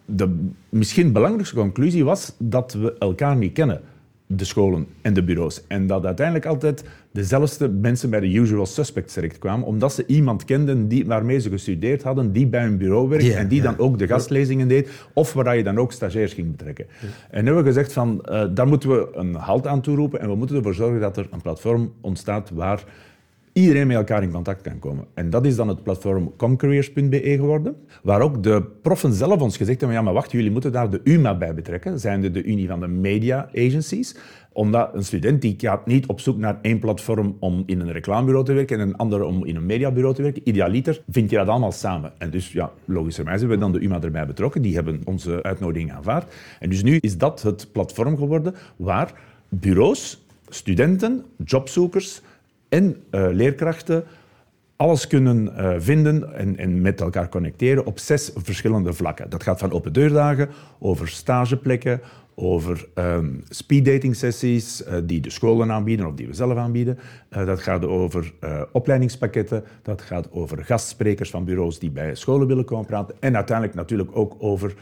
de 0.05 0.49
misschien 0.69 1.11
belangrijkste 1.11 1.55
conclusie 1.55 2.05
was 2.05 2.35
dat 2.37 2.73
we 2.73 2.95
elkaar 2.97 3.35
niet 3.35 3.53
kennen 3.53 3.81
de 4.35 4.45
scholen 4.45 4.87
en 5.01 5.13
de 5.13 5.23
bureaus. 5.23 5.67
En 5.67 5.87
dat 5.87 6.05
uiteindelijk 6.05 6.45
altijd 6.45 6.83
dezelfde 7.11 7.69
mensen 7.69 8.09
bij 8.09 8.19
de 8.19 8.33
usual 8.33 8.65
suspects 8.65 9.13
terechtkwamen, 9.13 9.67
omdat 9.67 9.93
ze 9.93 10.03
iemand 10.05 10.45
kenden 10.45 10.87
die, 10.87 11.05
waarmee 11.05 11.39
ze 11.39 11.49
gestudeerd 11.49 12.03
hadden, 12.03 12.31
die 12.31 12.47
bij 12.47 12.65
een 12.65 12.77
bureau 12.77 13.09
werkte 13.09 13.27
yeah, 13.27 13.39
en 13.39 13.47
die 13.47 13.61
yeah. 13.61 13.77
dan 13.77 13.85
ook 13.85 13.97
de 13.97 14.07
gastlezingen 14.07 14.67
deed, 14.67 14.89
of 15.13 15.33
waar 15.33 15.57
je 15.57 15.63
dan 15.63 15.77
ook 15.77 15.91
stagiairs 15.91 16.33
ging 16.33 16.51
betrekken. 16.51 16.85
Yeah. 17.01 17.13
En 17.29 17.43
nu 17.43 17.45
hebben 17.45 17.63
we 17.63 17.69
gezegd 17.69 17.93
van, 17.93 18.25
uh, 18.25 18.43
daar 18.53 18.67
moeten 18.67 18.89
we 18.89 19.07
een 19.13 19.35
halt 19.35 19.67
aan 19.67 19.81
toeroepen 19.81 20.19
en 20.19 20.29
we 20.29 20.35
moeten 20.35 20.55
ervoor 20.55 20.73
zorgen 20.73 20.99
dat 20.99 21.17
er 21.17 21.27
een 21.31 21.41
platform 21.41 21.93
ontstaat 22.01 22.49
waar 22.49 22.83
iedereen 23.53 23.87
met 23.87 23.95
elkaar 23.95 24.23
in 24.23 24.31
contact 24.31 24.61
kan 24.61 24.79
komen. 24.79 25.05
En 25.13 25.29
dat 25.29 25.45
is 25.45 25.55
dan 25.55 25.67
het 25.67 25.83
platform 25.83 26.35
comcareers.be 26.35 27.19
geworden, 27.21 27.75
waar 28.03 28.21
ook 28.21 28.43
de 28.43 28.63
proffen 28.81 29.13
zelf 29.13 29.41
ons 29.41 29.57
gezegd 29.57 29.79
hebben, 29.79 29.97
ja, 29.97 30.03
maar 30.03 30.13
wacht, 30.13 30.31
jullie 30.31 30.51
moeten 30.51 30.71
daar 30.71 30.89
de 30.89 31.01
UMA 31.03 31.37
bij 31.37 31.53
betrekken, 31.53 31.99
zijn 31.99 32.21
de, 32.21 32.31
de 32.31 32.43
Unie 32.43 32.67
van 32.67 32.79
de 32.79 32.87
Media 32.87 33.49
Agencies, 33.55 34.15
omdat 34.53 34.89
een 34.93 35.03
student 35.03 35.41
die 35.41 35.55
gaat 35.57 35.85
niet 35.85 36.05
op 36.05 36.19
zoek 36.19 36.37
naar 36.37 36.59
één 36.61 36.79
platform 36.79 37.35
om 37.39 37.63
in 37.65 37.79
een 37.79 37.91
reclamebureau 37.91 38.45
te 38.45 38.53
werken 38.53 38.79
en 38.79 38.87
een 38.87 38.95
andere 38.95 39.25
om 39.25 39.45
in 39.45 39.55
een 39.55 39.65
mediabureau 39.65 40.15
te 40.15 40.21
werken. 40.21 40.41
Idealiter 40.45 41.01
vind 41.09 41.29
je 41.29 41.35
dat 41.35 41.47
allemaal 41.47 41.71
samen. 41.71 42.13
En 42.17 42.29
dus 42.29 42.51
ja, 42.51 42.71
logischerwijs 42.85 43.39
hebben 43.39 43.57
we 43.57 43.63
dan 43.63 43.73
de 43.73 43.79
UMA 43.79 44.01
erbij 44.01 44.25
betrokken. 44.25 44.61
Die 44.61 44.75
hebben 44.75 45.01
onze 45.05 45.43
uitnodiging 45.43 45.91
aanvaard. 45.91 46.33
En 46.59 46.69
dus 46.69 46.83
nu 46.83 46.97
is 46.97 47.17
dat 47.17 47.41
het 47.41 47.67
platform 47.71 48.17
geworden 48.17 48.55
waar 48.75 49.13
bureaus, 49.49 50.25
studenten, 50.49 51.25
jobzoekers 51.45 52.21
en 52.71 53.03
uh, 53.11 53.27
leerkrachten 53.31 54.03
alles 54.75 55.07
kunnen 55.07 55.53
uh, 55.57 55.73
vinden 55.77 56.33
en, 56.35 56.57
en, 56.57 56.81
met 56.81 57.01
elkaar 57.01 57.29
connecteren 57.29 57.85
op 57.85 57.99
zes 57.99 58.31
verschillende 58.35 58.93
vlakken. 58.93 59.29
Dat 59.29 59.43
gaat 59.43 59.59
van 59.59 59.71
open 59.71 59.93
deurdagen, 59.93 60.49
over 60.79 61.07
stageplekken, 61.07 62.01
over 62.35 62.87
um, 62.95 63.43
speeddating 63.49 64.15
sessies 64.15 64.83
uh, 64.87 64.93
die 65.03 65.19
de 65.19 65.29
scholen 65.29 65.71
aanbieden 65.71 66.05
of 66.05 66.13
die 66.13 66.27
we 66.27 66.33
zelf 66.33 66.57
aanbieden. 66.57 66.97
Uh, 67.33 67.45
dat 67.45 67.59
gaat 67.59 67.85
over 67.85 68.33
uh, 68.43 68.61
opleidingspakketten, 68.71 69.63
dat 69.81 70.01
gaat 70.01 70.31
over 70.31 70.65
gastsprekers 70.65 71.29
van 71.29 71.45
bureaus 71.45 71.79
die 71.79 71.89
bij 71.89 72.15
scholen 72.15 72.47
willen 72.47 72.65
komen 72.65 72.85
praten 72.85 73.15
en 73.19 73.35
uiteindelijk 73.35 73.77
natuurlijk 73.77 74.09
ook 74.13 74.35
over 74.39 74.73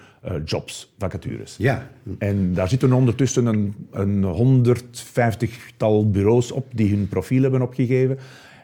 jobs, 0.46 0.94
vacatures. 0.98 1.56
Ja. 1.58 1.90
En 2.18 2.54
daar 2.54 2.70
zitten 2.70 2.94
ondertussen 2.94 3.46
een, 3.46 3.76
een 3.92 4.66
150-tal 4.68 6.10
bureaus 6.10 6.52
op 6.52 6.66
die 6.74 6.90
hun 6.90 7.08
profiel 7.08 7.42
hebben 7.42 7.62
opgegeven. 7.62 8.18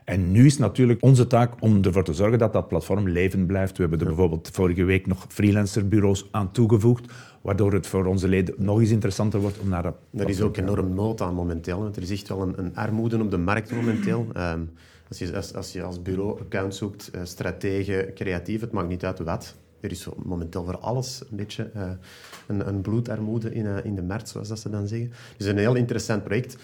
En 0.06 0.32
nu 0.32 0.46
is 0.46 0.58
natuurlijk 0.58 1.04
onze 1.04 1.28
taak 1.28 1.54
om 1.60 1.84
ervoor 1.84 2.04
te 2.04 2.14
zorgen 2.14 2.40
dat 2.40 2.54
dat 2.54 2.68
platform 2.68 3.10
levend 3.10 3.48
blijft. 3.48 3.76
We 3.76 3.82
hebben 3.82 4.00
er 4.00 4.06
bijvoorbeeld 4.06 4.50
vorige 4.54 4.84
week 4.84 5.08
nog 5.08 5.26
freelancerbureaus 5.28 6.28
aan 6.32 6.52
toegevoegd, 6.52 7.14
waardoor 7.42 7.74
het 7.74 7.88
voor 7.88 8.06
onze 8.06 8.28
leden 8.28 8.56
nog 8.58 8.80
eens 8.80 8.90
interessanter 8.90 9.40
wordt 9.40 9.60
om 9.60 9.70
naar 9.70 9.84
dat 9.84 9.96
Er 10.12 10.30
is 10.30 10.42
ook 10.42 10.58
enorm 10.58 10.94
nood 10.94 11.22
aan 11.22 11.34
momenteel. 11.34 11.80
Want 11.80 11.96
er 11.96 12.02
is 12.02 12.12
echt 12.12 12.28
wel 12.28 12.42
een, 12.42 12.54
een 12.60 12.76
armoede 12.76 13.20
op 13.20 13.32
de 13.32 13.38
markt 13.38 13.72
momenteel. 13.72 14.28
Um, 14.38 14.70
als, 15.10 15.18
je, 15.18 15.36
als, 15.36 15.54
als, 15.54 15.72
je 15.72 15.84
als 15.84 16.02
bureau 16.02 16.40
account 16.40 16.76
zoekt, 16.76 17.12
uh, 17.16 17.22
stratege, 17.24 18.12
creatief, 18.14 18.62
het 18.62 18.72
maakt 18.72 18.90
niet 18.90 19.06
uit 19.06 19.20
wat. 19.20 19.56
Er 19.80 19.92
is 19.92 20.08
momenteel 20.24 20.64
voor 20.64 20.78
alles 20.78 21.22
een 21.30 21.38
beetje 21.38 21.72
uh, 21.76 21.90
een, 22.48 22.68
een, 22.68 22.82
bloedarmoede 22.82 23.54
in, 23.54 23.66
uh, 23.66 23.86
in 23.86 23.96
de 23.96 24.04
markt, 24.04 24.30
zoals 24.30 24.48
dat 24.48 24.60
ze 24.60 24.70
dan 24.70 24.88
zeggen. 24.88 25.12
Dus 25.38 25.48
een 25.48 25.58
heel 25.58 25.76
interessant 25.76 26.24
project 26.24 26.58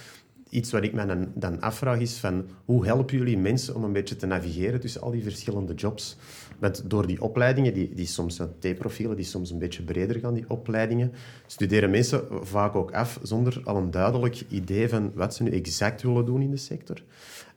iets 0.52 0.72
wat 0.72 0.84
ik 0.84 0.94
me 0.94 1.28
dan, 1.34 1.62
afvraag 1.62 2.00
is 2.00 2.18
van 2.18 2.46
hoe 2.66 2.86
helpen 2.86 3.18
jullie 3.18 3.38
mensen 3.38 3.76
om 3.76 3.84
een 3.84 3.94
beetje 3.94 4.16
te 4.16 4.26
navigeren 4.26 4.80
tussen 4.80 5.02
al 5.02 5.12
die 5.12 5.24
verschillende 5.24 5.74
jobs? 5.74 6.18
Want 6.60 6.90
door 6.90 7.08
die 7.08 7.22
opleidingen, 7.22 7.74
die, 7.74 7.94
die 7.94 8.06
soms 8.06 8.42
T-profielen, 8.60 9.16
die 9.16 9.26
soms 9.26 9.52
een 9.52 9.60
beetje 9.60 9.84
breder 9.84 10.20
gaan, 10.20 10.34
die 10.34 10.46
opleidingen, 10.48 11.12
studeren 11.46 11.90
mensen 11.90 12.24
vaak 12.42 12.76
ook 12.76 12.92
af 12.92 13.20
zonder 13.22 13.62
al 13.64 13.76
een 13.76 13.92
duidelijk 13.92 14.44
idee 14.50 14.90
van 14.90 15.12
wat 15.14 15.36
ze 15.36 15.44
nu 15.44 15.52
exact 15.52 16.02
willen 16.02 16.26
doen 16.26 16.42
in 16.42 16.52
de 16.52 16.58
sector. 16.58 17.04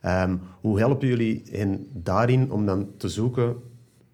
Um, 0.05 0.41
hoe 0.61 0.79
helpen 0.79 1.07
jullie 1.07 1.43
hen 1.51 1.87
daarin 1.93 2.51
om 2.51 2.65
dan 2.65 2.89
te 2.97 3.09
zoeken 3.09 3.55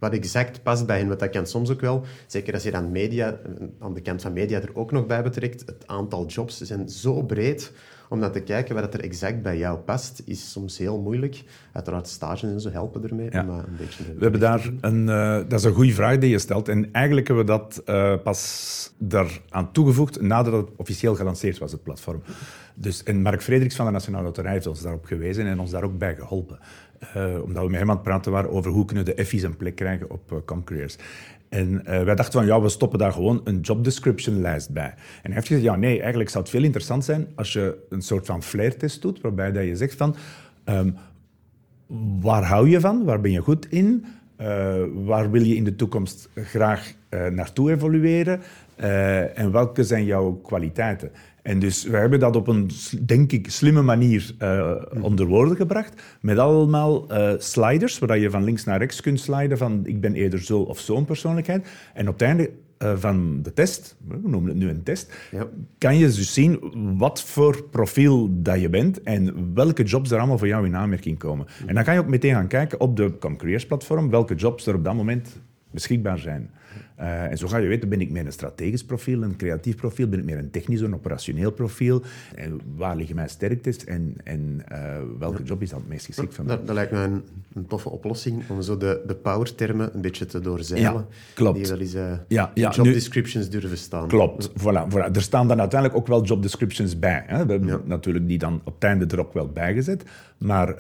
wat 0.02 0.14
exact 0.14 0.64
past 0.64 0.86
bij 0.86 0.98
hen. 0.98 1.08
Want 1.08 1.20
dat 1.20 1.30
kan 1.30 1.48
soms 1.48 1.70
ook 1.70 1.82
wel, 1.82 2.04
zeker 2.28 2.54
als 2.54 2.64
je 2.64 2.72
dan 2.72 2.92
media, 2.92 3.40
aan 3.80 3.94
de 3.94 4.02
kant 4.02 4.22
van 4.22 4.34
media 4.34 4.62
er 4.62 4.76
ook 4.76 4.92
nog 4.92 5.06
bij 5.06 5.24
betrekt, 5.24 5.64
het 5.66 5.88
aantal 5.88 6.26
jobs 6.26 6.62
zijn 6.62 6.90
zo 6.90 7.24
breed 7.24 7.72
om 8.12 8.20
dan 8.20 8.32
te 8.32 8.40
kijken 8.40 8.76
wat 8.76 8.94
er 8.94 9.04
exact 9.04 9.42
bij 9.42 9.58
jou 9.58 9.78
past, 9.78 10.22
is 10.26 10.52
soms 10.52 10.78
heel 10.78 11.02
moeilijk. 11.02 11.44
Uiteraard 11.72 12.08
stages 12.08 12.52
en 12.52 12.62
zo 12.62 12.70
helpen 12.70 13.04
ermee. 13.04 13.28
Ja. 13.32 13.42
Om, 13.42 13.50
uh, 13.50 13.56
een 13.56 13.76
beetje 13.78 14.04
we 14.04 14.22
hebben 14.22 14.40
daar 14.40 14.70
een, 14.82 15.08
uh, 15.08 15.36
dat 15.36 15.60
is 15.60 15.64
een 15.64 15.74
goede 15.74 15.94
vraag 15.94 16.18
die 16.18 16.30
je 16.30 16.40
stelt. 16.40 16.68
En 16.68 16.92
eigenlijk 16.92 17.28
hebben 17.28 17.46
we 17.46 17.52
dat 17.52 17.82
uh, 17.86 18.16
pas 18.24 18.92
aan 19.50 19.72
toegevoegd 19.72 20.22
nadat 20.22 20.54
het 20.54 20.70
officieel 20.76 21.16
gelanceerd 21.16 21.58
was, 21.58 21.72
het 21.72 21.84
platform. 21.84 22.22
Dus, 22.74 23.04
en 23.04 23.22
Mark 23.22 23.42
Frederiks 23.42 23.76
van 23.76 23.86
de 23.86 23.92
Nationale 23.92 24.24
Loterij 24.24 24.52
heeft 24.52 24.68
ons 24.68 24.82
daarop 24.82 25.06
gewezen 25.06 25.46
en 25.46 25.60
ons 25.60 25.72
daar 25.72 25.84
ook 25.84 25.98
bij 25.98 26.16
geholpen. 26.16 26.60
Uh, 27.16 27.44
omdat 27.44 27.64
we 27.64 27.70
met 27.70 27.80
hem 27.80 27.90
aan 27.90 28.02
praten 28.02 28.32
waren 28.32 28.50
over 28.50 28.72
hoe 28.72 28.86
kunnen 28.86 29.06
de 29.06 29.14
Effies 29.14 29.44
een 29.44 29.58
plek 29.58 29.76
krijgen 29.76 30.10
op 30.10 30.42
uh. 30.46 30.98
En 31.50 31.72
uh, 31.72 31.84
wij 31.84 32.16
dachten 32.16 32.34
van, 32.34 32.46
ja, 32.46 32.62
we 32.62 32.70
stoppen 32.70 33.00
daar 33.00 33.12
gewoon 33.12 33.42
een 33.44 33.60
job 33.60 33.84
description 33.84 34.42
lijst 34.42 34.70
bij. 34.70 34.94
En 34.94 34.96
hij 35.22 35.34
heeft 35.34 35.48
gezegd, 35.48 35.66
ja, 35.66 35.76
nee, 35.76 36.00
eigenlijk 36.00 36.30
zou 36.30 36.44
het 36.44 36.54
veel 36.54 36.64
interessant 36.64 37.06
zijn 37.06 37.28
als 37.36 37.54
je 37.54 37.78
een 37.90 38.02
soort 38.02 38.26
van 38.26 38.44
flair-test 38.44 39.02
doet, 39.02 39.22
waarbij 39.22 39.52
dat 39.52 39.64
je 39.64 39.76
zegt 39.76 39.96
van, 39.96 40.16
um, 40.66 40.96
waar 42.22 42.44
hou 42.44 42.70
je 42.70 42.80
van, 42.80 43.04
waar 43.04 43.22
ben 43.22 43.32
je 43.32 43.40
goed 43.40 43.70
in, 43.70 44.06
waar 44.94 45.32
wil 45.32 45.42
je 45.42 45.56
in 45.56 45.64
de 45.64 45.76
toekomst 45.76 46.30
graag 46.36 46.94
uh, 47.10 47.28
naartoe 47.28 47.72
evolueren? 47.72 48.42
Uh, 48.80 49.40
en 49.40 49.52
welke 49.52 49.84
zijn 49.84 50.06
jouw 50.06 50.32
kwaliteiten? 50.32 51.12
En 51.42 51.60
dus 51.60 51.84
we 51.84 51.98
hebben 51.98 52.20
dat 52.20 52.36
op 52.36 52.48
een, 52.48 52.70
denk 53.06 53.32
ik, 53.32 53.50
slimme 53.50 53.82
manier 53.82 54.36
onder 55.02 55.26
woorden 55.26 55.56
gebracht. 55.56 56.02
Met 56.22 56.38
allemaal 56.38 57.08
sliders, 57.38 58.00
waar 58.00 58.18
je 58.18 58.30
van 58.30 58.44
links 58.44 58.64
naar 58.64 58.80
rechts 58.80 59.02
kunt 59.02 59.20
sliden 59.20 59.58
van 59.58 59.82
ik 59.86 60.02
ben 60.02 60.14
eerder 60.14 60.40
zo 60.40 60.60
of 60.60 60.80
zo'n 60.80 61.06
persoonlijkheid. 61.06 61.68
En 61.94 62.08
op 62.08 62.14
het 62.14 62.22
einde 62.22 62.52
van 62.96 63.42
de 63.42 63.54
test, 63.54 63.96
we 64.08 64.30
noemen 64.30 64.50
het 64.50 64.58
nu 64.58 64.70
een 64.70 64.84
test, 64.84 65.14
ja. 65.32 65.48
kan 65.78 65.98
je 65.98 66.06
dus 66.06 66.34
zien 66.34 66.60
wat 66.98 67.24
voor 67.24 67.64
profiel 67.64 68.30
dat 68.32 68.62
je 68.62 68.70
bent 68.70 69.04
en 69.04 69.54
welke 69.54 69.84
jobs 69.84 70.12
er 70.12 70.18
allemaal 70.18 70.38
voor 70.38 70.48
jou 70.48 70.66
in 70.66 70.76
aanmerking 70.76 71.18
komen. 71.18 71.48
En 71.66 71.76
dan 71.76 71.84
kan 71.84 71.94
je 71.94 72.00
ook 72.00 72.08
meteen 72.08 72.34
gaan 72.34 72.48
kijken 72.48 72.80
op 72.80 72.98
de 72.98 73.18
Careers 73.38 73.66
platform 73.66 74.10
welke 74.10 74.36
jobs 74.36 74.66
er 74.68 74.76
op 74.76 74.84
dat 74.84 74.96
moment 74.96 75.40
beschikbaar 75.72 76.20
zijn. 76.20 76.50
Uh, 77.00 77.24
en 77.24 77.38
zo 77.38 77.48
ga 77.48 77.58
je 77.58 77.68
weten, 77.68 77.90
ben 77.90 78.02
ik 78.02 78.12
meer 78.12 78.26
een 78.26 78.32
strategisch 78.32 78.84
profiel, 78.84 79.24
een 79.24 79.36
creatief 79.36 79.76
profiel, 79.76 80.08
ben 80.08 80.20
ik 80.20 80.26
meer 80.26 80.38
een 80.38 80.52
technisch, 80.52 80.82
een 80.82 80.94
operationeel 80.94 81.52
profiel, 81.52 82.02
en 82.36 82.62
waar 82.76 82.96
liggen 82.96 83.16
mijn 83.16 83.30
sterktes 83.30 83.84
en, 83.84 84.16
en 84.24 84.62
uh, 84.72 84.78
welke 85.20 85.44
job 85.44 85.62
is 85.62 85.70
dan 85.70 85.80
het 85.80 85.90
meest 85.90 86.06
geschikt 86.06 86.36
van 86.36 86.48
dat, 86.48 86.68
dat, 86.68 86.76
lijkt 86.76 86.92
me 86.92 86.98
een, 86.98 87.24
een, 87.54 87.68
toffe 87.68 87.90
oplossing 87.90 88.44
om 88.50 88.62
zo 88.62 88.78
de, 88.78 89.02
de 89.08 89.16
power-termen 89.16 89.96
een 89.96 90.02
beetje 90.02 90.26
te 90.26 90.40
doorzeilen. 90.40 90.94
Ja, 90.94 91.06
klopt. 91.34 91.58
Die 91.58 91.68
wel 91.68 91.80
eens 91.80 91.96
uh, 91.96 92.12
ja, 92.28 92.52
ja, 92.54 92.72
job 92.72 92.86
nu, 92.86 92.94
descriptions 92.94 93.50
durven 93.50 93.78
staan. 93.78 94.08
Klopt, 94.08 94.50
voilà, 94.50 94.94
voilà. 94.94 95.12
Er 95.14 95.22
staan 95.22 95.48
dan 95.48 95.60
uiteindelijk 95.60 96.00
ook 96.00 96.08
wel 96.08 96.24
job 96.24 96.42
descriptions 96.42 97.00
bij. 97.00 97.24
Hè. 97.28 97.46
We 97.46 97.52
hebben 97.52 97.70
ja. 97.70 97.82
natuurlijk 97.86 98.28
die 98.28 98.38
dan 98.38 98.62
op 98.64 98.74
het 98.74 98.84
einde 98.84 99.06
er 99.06 99.20
ook 99.20 99.34
wel 99.34 99.48
bijgezet, 99.48 100.04
maar... 100.38 100.76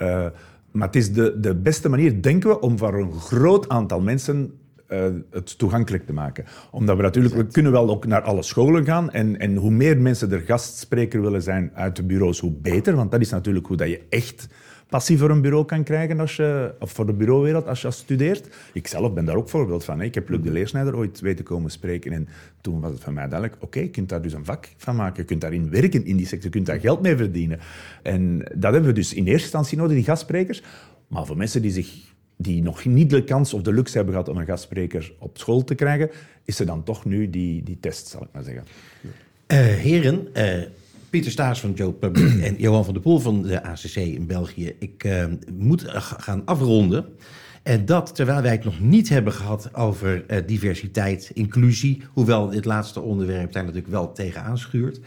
Maar 0.71 0.88
het 0.88 0.95
is 0.95 1.13
de, 1.13 1.39
de 1.39 1.55
beste 1.55 1.89
manier, 1.89 2.21
denken 2.21 2.50
we, 2.50 2.60
om 2.60 2.77
voor 2.77 2.93
een 2.93 3.12
groot 3.12 3.69
aantal 3.69 4.01
mensen 4.01 4.53
uh, 4.93 5.05
het 5.31 5.57
toegankelijk 5.57 6.05
te 6.05 6.13
maken. 6.13 6.45
Omdat 6.71 6.95
we 6.98 7.01
natuurlijk, 7.01 7.36
we 7.36 7.45
kunnen 7.45 7.71
wel 7.71 7.89
ook 7.89 8.05
naar 8.05 8.21
alle 8.21 8.43
scholen 8.43 8.86
gaan. 8.86 9.12
En, 9.12 9.39
en 9.39 9.55
hoe 9.55 9.71
meer 9.71 9.98
mensen 9.98 10.31
er 10.31 10.41
gastspreker 10.41 11.21
willen 11.21 11.41
zijn 11.41 11.71
uit 11.74 11.95
de 11.95 12.03
bureaus, 12.03 12.39
hoe 12.39 12.51
beter. 12.51 12.95
Want 12.95 13.12
dat 13.12 13.21
is 13.21 13.29
natuurlijk 13.29 13.67
hoe 13.67 13.77
dat 13.77 13.89
je 13.89 14.01
echt 14.10 14.48
passie 14.91 15.17
voor 15.17 15.29
een 15.29 15.41
bureau 15.41 15.65
kan 15.65 15.83
krijgen 15.83 16.19
als 16.19 16.36
je, 16.36 16.74
of 16.79 16.91
voor 16.91 17.05
de 17.05 17.13
bureauwereld 17.13 17.67
als 17.67 17.81
je 17.81 17.91
studeert. 17.91 18.48
Ik 18.74 18.88
zelf 18.88 19.13
ben 19.13 19.25
daar 19.25 19.36
ook 19.36 19.50
voorbeeld 19.50 19.83
van. 19.83 20.00
Hè. 20.00 20.05
Ik 20.05 20.15
heb 20.15 20.29
Luc 20.29 20.41
de 20.41 20.51
Leersnijder 20.51 20.95
ooit 20.95 21.19
weten 21.19 21.45
komen 21.45 21.71
spreken 21.71 22.12
en 22.12 22.27
toen 22.62 22.79
was 22.81 22.91
het 22.91 23.03
van 23.03 23.13
mij 23.13 23.27
duidelijk, 23.27 23.63
oké, 23.63 23.79
je 23.79 23.89
kunt 23.89 24.10
daar 24.10 24.21
dus 24.21 24.33
een 24.33 24.45
vak 24.45 24.69
van 24.77 24.95
maken, 24.95 25.21
je 25.21 25.27
kunt 25.27 25.41
daarin 25.41 25.69
werken 25.69 26.05
in 26.05 26.17
die 26.17 26.25
sector, 26.25 26.45
je 26.45 26.50
kunt 26.50 26.65
daar 26.65 26.79
geld 26.79 27.01
mee 27.01 27.15
verdienen. 27.15 27.60
En 28.03 28.38
dat 28.38 28.74
hebben 28.74 28.89
we 28.89 28.93
dus 28.93 29.13
in 29.13 29.25
eerste 29.25 29.43
instantie 29.43 29.77
nodig, 29.77 29.95
die 29.95 30.05
gastsprekers. 30.05 30.63
Maar 31.07 31.25
voor 31.25 31.38
mensen 31.38 31.62
die 31.62 31.71
zich 31.71 32.11
die 32.41 32.62
nog 32.62 32.86
niet 32.86 33.10
de 33.10 33.24
kans 33.24 33.53
of 33.53 33.62
de 33.62 33.74
luxe 33.74 33.95
hebben 33.95 34.13
gehad 34.13 34.29
om 34.29 34.38
een 34.38 34.45
gastspreker 34.45 35.13
op 35.19 35.38
school 35.38 35.63
te 35.63 35.75
krijgen, 35.75 36.10
is 36.45 36.60
er 36.60 36.65
dan 36.65 36.83
toch 36.83 37.05
nu 37.05 37.29
die, 37.29 37.63
die 37.63 37.77
test, 37.79 38.07
zal 38.07 38.21
ik 38.21 38.27
maar 38.33 38.43
zeggen. 38.43 38.63
Uh, 39.48 39.57
heren, 39.57 40.27
uh, 40.33 40.63
Pieter 41.10 41.31
Staes 41.31 41.60
van 41.60 41.74
Joe 41.74 41.91
Public 41.91 42.43
en 42.43 42.55
Johan 42.57 42.86
van 42.86 42.93
der 42.93 43.03
Poel 43.03 43.19
van 43.19 43.41
de 43.41 43.63
ACC 43.63 43.95
in 43.95 44.27
België. 44.27 44.75
Ik 44.79 45.03
uh, 45.03 45.25
moet 45.53 45.83
gaan 46.17 46.41
afronden. 46.45 47.05
En 47.63 47.86
dat 47.86 48.15
terwijl 48.15 48.41
wij 48.41 48.51
het 48.51 48.63
nog 48.63 48.80
niet 48.80 49.10
hebben 49.10 49.34
gehad 49.34 49.75
over 49.75 50.24
uh, 50.27 50.38
diversiteit, 50.46 51.32
inclusie. 51.34 52.03
Hoewel 52.13 52.50
dit 52.50 52.65
laatste 52.65 53.01
onderwerp 53.01 53.51
daar 53.51 53.63
natuurlijk 53.63 53.91
wel 53.91 54.12
tegen 54.12 54.44
aanschuurt. 54.44 54.98
Mm 54.98 55.03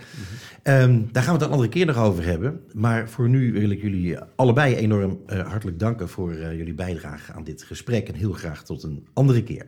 -hmm. 0.63 0.75
um, 0.75 1.09
daar 1.13 1.23
gaan 1.23 1.33
we 1.33 1.39
het 1.39 1.47
een 1.49 1.53
andere 1.53 1.69
keer 1.69 1.87
nog 1.87 1.99
over 1.99 2.25
hebben. 2.25 2.61
Maar 2.73 3.09
voor 3.09 3.29
nu 3.29 3.53
wil 3.53 3.71
ik 3.71 3.83
jullie 3.83 4.19
allebei 4.37 4.75
enorm 4.75 5.21
uh, 5.27 5.49
hartelijk 5.49 5.79
danken 5.79 6.09
voor 6.09 6.33
uh, 6.33 6.57
jullie 6.57 6.75
bijdrage 6.75 7.33
aan 7.33 7.45
dit 7.45 7.63
gesprek. 7.63 8.09
En 8.09 8.15
heel 8.15 8.33
graag 8.33 8.65
tot 8.65 8.83
een 8.83 9.07
andere 9.13 9.43
keer. 9.43 9.67